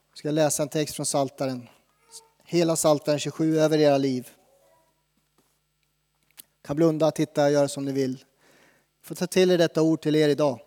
Jag 0.09 0.17
ska 0.17 0.31
läsa 0.31 0.63
en 0.63 0.69
text 0.69 0.95
från 0.95 1.05
Saltaren. 1.05 1.69
Hela 2.43 2.75
Saltaren 2.75 3.19
27 3.19 3.57
över 3.57 3.77
era 3.77 3.97
liv. 3.97 4.29
Kan 6.61 6.75
blunda, 6.75 7.11
titta, 7.11 7.51
göra 7.51 7.67
som 7.67 7.85
ni 7.85 7.91
vill. 7.91 8.25
Få 9.01 9.15
ta 9.15 9.27
till 9.27 9.51
er 9.51 9.57
detta 9.57 9.81
ord 9.81 10.01
till 10.01 10.15
er 10.15 10.29
idag. 10.29 10.59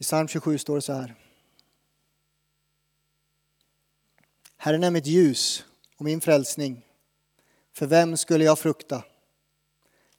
I 0.00 0.04
psalm 0.04 0.28
27 0.28 0.58
står 0.58 0.74
det 0.74 0.82
så 0.82 0.92
här. 0.92 1.14
Herren 4.56 4.84
är 4.84 4.90
mitt 4.90 5.06
ljus 5.06 5.64
och 5.96 6.04
min 6.04 6.20
frälsning. 6.20 6.86
För 7.72 7.86
vem 7.86 8.16
skulle 8.16 8.44
jag 8.44 8.58
frukta? 8.58 9.04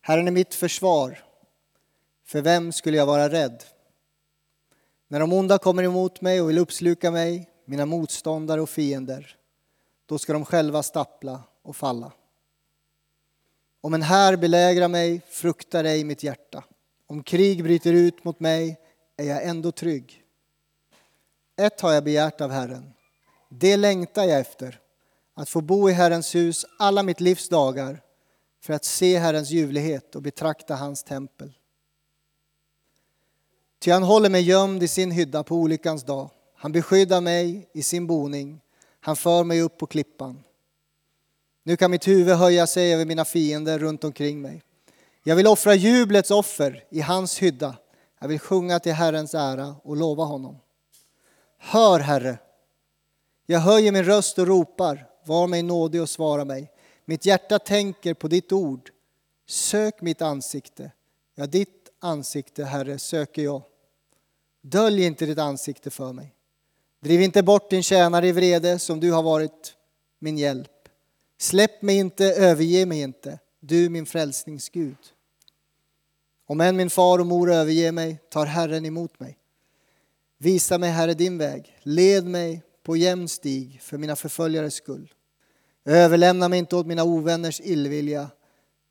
Herren 0.01 0.27
är 0.27 0.31
mitt 0.31 0.53
försvar. 0.53 1.23
För 2.25 2.41
vem 2.41 2.71
skulle 2.71 2.97
jag 2.97 3.05
vara 3.05 3.29
rädd? 3.29 3.63
När 5.07 5.19
de 5.19 5.33
onda 5.33 5.57
kommer 5.57 5.83
emot 5.83 6.21
mig 6.21 6.41
och 6.41 6.49
vill 6.49 6.57
uppsluka 6.57 7.11
mig, 7.11 7.49
mina 7.65 7.85
motståndare 7.85 8.61
och 8.61 8.69
fiender, 8.69 9.37
då 10.05 10.19
ska 10.19 10.33
de 10.33 10.45
själva 10.45 10.83
stappla 10.83 11.43
och 11.61 11.75
falla. 11.75 12.11
Om 13.81 13.93
en 13.93 14.01
här 14.01 14.37
belägrar 14.37 14.87
mig 14.87 15.21
fruktar 15.29 15.83
ej 15.83 16.03
mitt 16.03 16.23
hjärta. 16.23 16.63
Om 17.07 17.23
krig 17.23 17.63
bryter 17.63 17.93
ut 17.93 18.23
mot 18.23 18.39
mig 18.39 18.80
är 19.21 19.25
jag 19.25 19.43
ändå 19.43 19.71
trygg. 19.71 20.23
Ett 21.57 21.81
har 21.81 21.93
jag 21.93 22.03
begärt 22.03 22.41
av 22.41 22.51
Herren, 22.51 22.93
det 23.49 23.77
längtar 23.77 24.23
jag 24.23 24.39
efter, 24.39 24.79
att 25.33 25.49
få 25.49 25.61
bo 25.61 25.89
i 25.89 25.93
Herrens 25.93 26.35
hus 26.35 26.65
alla 26.79 27.03
mitt 27.03 27.19
livs 27.19 27.49
dagar 27.49 28.01
för 28.61 28.73
att 28.73 28.85
se 28.85 29.17
Herrens 29.17 29.49
ljuvlighet 29.49 30.15
och 30.15 30.21
betrakta 30.21 30.75
hans 30.75 31.03
tempel. 31.03 31.53
Ty 33.79 33.91
han 33.91 34.03
håller 34.03 34.29
mig 34.29 34.41
gömd 34.41 34.83
i 34.83 34.87
sin 34.87 35.11
hydda 35.11 35.43
på 35.43 35.55
olyckans 35.55 36.03
dag. 36.03 36.29
Han 36.55 36.71
beskyddar 36.71 37.21
mig 37.21 37.69
i 37.73 37.83
sin 37.83 38.07
boning. 38.07 38.61
Han 38.99 39.15
för 39.15 39.43
mig 39.43 39.61
upp 39.61 39.77
på 39.77 39.87
klippan. 39.87 40.43
Nu 41.63 41.77
kan 41.77 41.91
mitt 41.91 42.07
huvud 42.07 42.35
höja 42.35 42.67
sig 42.67 42.93
över 42.93 43.05
mina 43.05 43.25
fiender 43.25 43.79
runt 43.79 44.03
omkring 44.03 44.41
mig. 44.41 44.63
Jag 45.23 45.35
vill 45.35 45.47
offra 45.47 45.75
jublets 45.75 46.31
offer 46.31 46.83
i 46.89 47.01
hans 47.01 47.41
hydda. 47.41 47.75
Jag 48.21 48.27
vill 48.27 48.39
sjunga 48.39 48.79
till 48.79 48.93
Herrens 48.93 49.33
ära 49.33 49.75
och 49.83 49.97
lova 49.97 50.23
honom. 50.23 50.57
Hör, 51.57 51.99
Herre. 51.99 52.37
Jag 53.45 53.59
höjer 53.59 53.91
min 53.91 54.03
röst 54.03 54.39
och 54.39 54.47
ropar. 54.47 55.07
Var 55.25 55.47
mig 55.47 55.63
nådig 55.63 56.01
och 56.01 56.09
svara 56.09 56.45
mig. 56.45 56.71
Mitt 57.05 57.25
hjärta 57.25 57.59
tänker 57.59 58.13
på 58.13 58.27
ditt 58.27 58.51
ord. 58.51 58.91
Sök 59.47 60.01
mitt 60.01 60.21
ansikte. 60.21 60.91
Ja, 61.35 61.45
ditt 61.45 61.89
ansikte, 61.99 62.63
Herre, 62.63 62.99
söker 62.99 63.41
jag. 63.41 63.61
Dölj 64.61 65.05
inte 65.05 65.25
ditt 65.25 65.39
ansikte 65.39 65.89
för 65.89 66.13
mig. 66.13 66.35
Driv 66.99 67.21
inte 67.21 67.43
bort 67.43 67.69
din 67.69 67.83
tjänare 67.83 68.27
i 68.27 68.31
vrede 68.31 68.79
som 68.79 68.99
du 68.99 69.11
har 69.11 69.23
varit 69.23 69.75
min 70.19 70.37
hjälp. 70.37 70.89
Släpp 71.37 71.81
mig 71.81 71.95
inte, 71.95 72.25
överge 72.25 72.85
mig 72.85 73.01
inte, 73.01 73.39
du 73.59 73.89
min 73.89 74.05
frälsningsgud. 74.05 74.97
Om 76.51 76.61
än 76.61 76.77
min 76.77 76.89
far 76.89 77.19
och 77.19 77.27
mor 77.27 77.51
överger 77.51 77.91
mig 77.91 78.19
tar 78.29 78.45
Herren 78.45 78.85
emot 78.85 79.19
mig. 79.19 79.37
Visa 80.37 80.77
mig, 80.77 80.89
Herre, 80.89 81.13
din 81.13 81.37
väg. 81.37 81.77
Led 81.81 82.25
mig 82.25 82.63
på 82.83 82.97
jämn 82.97 83.27
stig 83.27 83.81
för 83.81 83.97
mina 83.97 84.15
förföljares 84.15 84.73
skull. 84.73 85.13
Överlämna 85.85 86.49
mig 86.49 86.59
inte 86.59 86.75
åt 86.75 86.85
mina 86.85 87.03
ovänners 87.03 87.61
illvilja, 87.61 88.29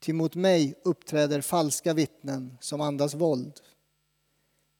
ty 0.01 0.12
mot 0.12 0.35
mig 0.35 0.75
uppträder 0.83 1.40
falska 1.40 1.94
vittnen 1.94 2.59
som 2.61 2.81
andas 2.81 3.14
våld. 3.14 3.61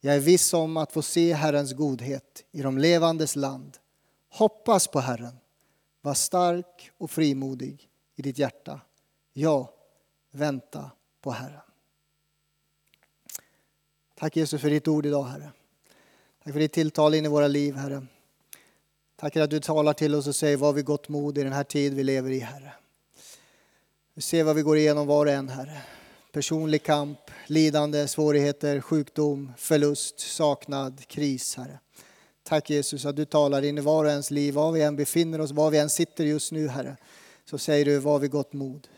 Jag 0.01 0.15
är 0.15 0.21
viss 0.21 0.55
om 0.55 0.77
att 0.77 0.93
få 0.93 1.03
se 1.03 1.33
Herrens 1.33 1.73
godhet 1.73 2.45
i 2.53 2.63
de 2.63 2.79
levandes 2.79 3.37
land. 3.37 3.79
Hoppas 4.29 4.87
på 4.87 5.01
Herren. 5.01 5.37
Var 6.01 6.15
stark 6.15 6.91
och 6.99 7.11
frimodig 7.11 7.89
i 8.17 8.23
ditt 8.23 8.39
hjärta. 8.39 8.81
Ja, 9.33 9.75
vänta 10.31 10.91
på 11.21 11.31
Herren. 11.31 11.70
Tack 14.21 14.37
Jesus 14.37 14.61
för 14.61 14.71
ditt 14.71 14.89
ord 14.89 15.07
idag, 15.07 15.25
Herre. 15.25 15.51
Tack 16.45 16.53
för 16.53 16.61
ditt 16.61 16.73
tilltal 16.73 17.15
in 17.15 17.25
i 17.25 17.29
våra 17.29 17.49
liv, 17.49 17.75
Herre. 17.75 18.07
Tack 19.17 19.37
att 19.37 19.51
du 19.51 19.61
talar 19.61 19.93
till 19.93 20.15
oss 20.15 20.27
och 20.27 20.37
säger 20.37 20.57
vad 20.57 20.75
vi 20.75 20.83
gott 20.83 21.09
mod 21.09 21.39
i 21.39 21.43
den 21.43 21.53
här 21.53 21.65
tid 21.65 21.95
vi 21.95 22.05
lever 22.05 22.31
i, 22.31 22.39
Herre. 22.39 22.73
Vi 24.15 24.23
ser 24.23 24.45
vad 24.45 24.57
vi 24.57 24.63
går 24.63 24.77
igenom 24.77 25.07
var 25.07 25.27
och 25.27 25.33
en, 25.33 25.49
Herre 25.49 25.83
personlig 26.33 26.83
kamp, 26.83 27.19
lidande, 27.47 28.09
svårigheter, 28.09 28.81
sjukdom, 28.81 29.53
förlust, 29.57 30.21
saknad, 30.21 31.07
kris, 31.07 31.57
Herre. 31.57 31.79
Tack 32.43 32.71
Jesus 32.71 33.05
att 33.05 33.17
du 33.17 33.25
talar 33.25 33.63
in 33.63 33.79
i 33.79 33.81
var 33.81 34.05
och 34.05 34.11
ens 34.11 34.31
liv, 34.31 34.55
var 34.55 34.73
vi 34.73 34.83
än 34.83 34.97
befinner 34.97 35.41
oss, 35.41 35.51
var 35.51 35.71
vi 35.71 35.79
än 35.79 35.91
sitter 35.91 36.25
just 36.25 36.53
nu, 36.53 36.69
Herre. 36.69 36.97
Så 37.45 37.59
säger 37.59 37.85
du, 37.85 37.99
var 37.99 38.19
vi 38.19 38.29
gott 38.29 38.53
mod. 38.53 38.89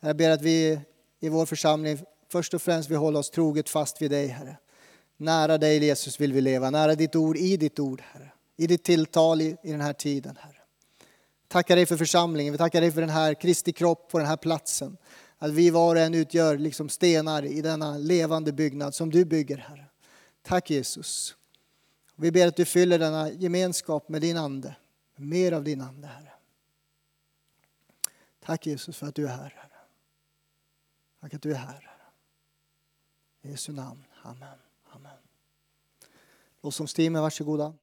Jag 0.00 0.16
ber 0.16 0.30
att 0.30 0.42
vi 0.42 0.80
i 1.20 1.28
vår 1.28 1.46
församling 1.46 1.98
först 2.28 2.54
och 2.54 2.62
främst 2.62 2.90
vill 2.90 2.98
hålla 2.98 3.18
oss 3.18 3.30
troget 3.30 3.68
fast 3.68 4.02
vid 4.02 4.10
dig, 4.10 4.26
Herre. 4.26 4.56
Nära 5.16 5.58
dig 5.58 5.84
Jesus 5.84 6.20
vill 6.20 6.32
vi 6.32 6.40
leva, 6.40 6.70
nära 6.70 6.94
ditt 6.94 7.16
ord, 7.16 7.36
i 7.36 7.56
ditt 7.56 7.78
ord, 7.78 8.02
Herre. 8.12 8.32
I 8.56 8.66
ditt 8.66 8.84
tilltal 8.84 9.40
i, 9.40 9.56
i 9.62 9.70
den 9.72 9.80
här 9.80 9.92
tiden, 9.92 10.36
Herre. 10.40 10.56
Tackar 11.48 11.76
dig 11.76 11.86
för 11.86 11.96
församlingen, 11.96 12.52
vi 12.52 12.58
tackar 12.58 12.80
dig 12.80 12.92
för 12.92 13.00
den 13.00 13.10
här 13.10 13.34
Kristi 13.34 13.72
kropp 13.72 14.10
på 14.10 14.18
den 14.18 14.26
här 14.26 14.36
platsen. 14.36 14.96
Att 15.38 15.50
vi 15.50 15.70
var 15.70 15.94
och 15.94 16.00
en 16.00 16.14
utgör 16.14 16.58
liksom 16.58 16.88
stenar 16.88 17.44
i 17.44 17.62
denna 17.62 17.98
levande 17.98 18.52
byggnad 18.52 18.94
som 18.94 19.10
du 19.10 19.24
bygger, 19.24 19.56
Herre. 19.56 19.84
Tack 20.42 20.70
Jesus. 20.70 21.36
Vi 22.16 22.30
ber 22.30 22.46
att 22.46 22.56
du 22.56 22.64
fyller 22.64 22.98
denna 22.98 23.30
gemenskap 23.30 24.08
med 24.08 24.20
din 24.20 24.36
Ande. 24.36 24.76
Mer 25.16 25.52
av 25.52 25.64
din 25.64 25.80
Ande, 25.80 26.06
Herre. 26.06 26.32
Tack 28.44 28.66
Jesus 28.66 28.96
för 28.96 29.06
att 29.06 29.14
du 29.14 29.24
är 29.24 29.28
här, 29.28 29.54
Herre. 29.56 29.78
Tack 31.20 31.34
att 31.34 31.42
du 31.42 31.50
är 31.50 31.54
här, 31.54 31.66
Herre. 31.66 31.95
I 33.46 33.50
Jesu 33.50 33.72
namn. 33.72 34.04
Amen. 34.24 34.58
Amen. 34.94 35.18
Lovsångsteamet, 36.62 37.22
varsågoda. 37.22 37.74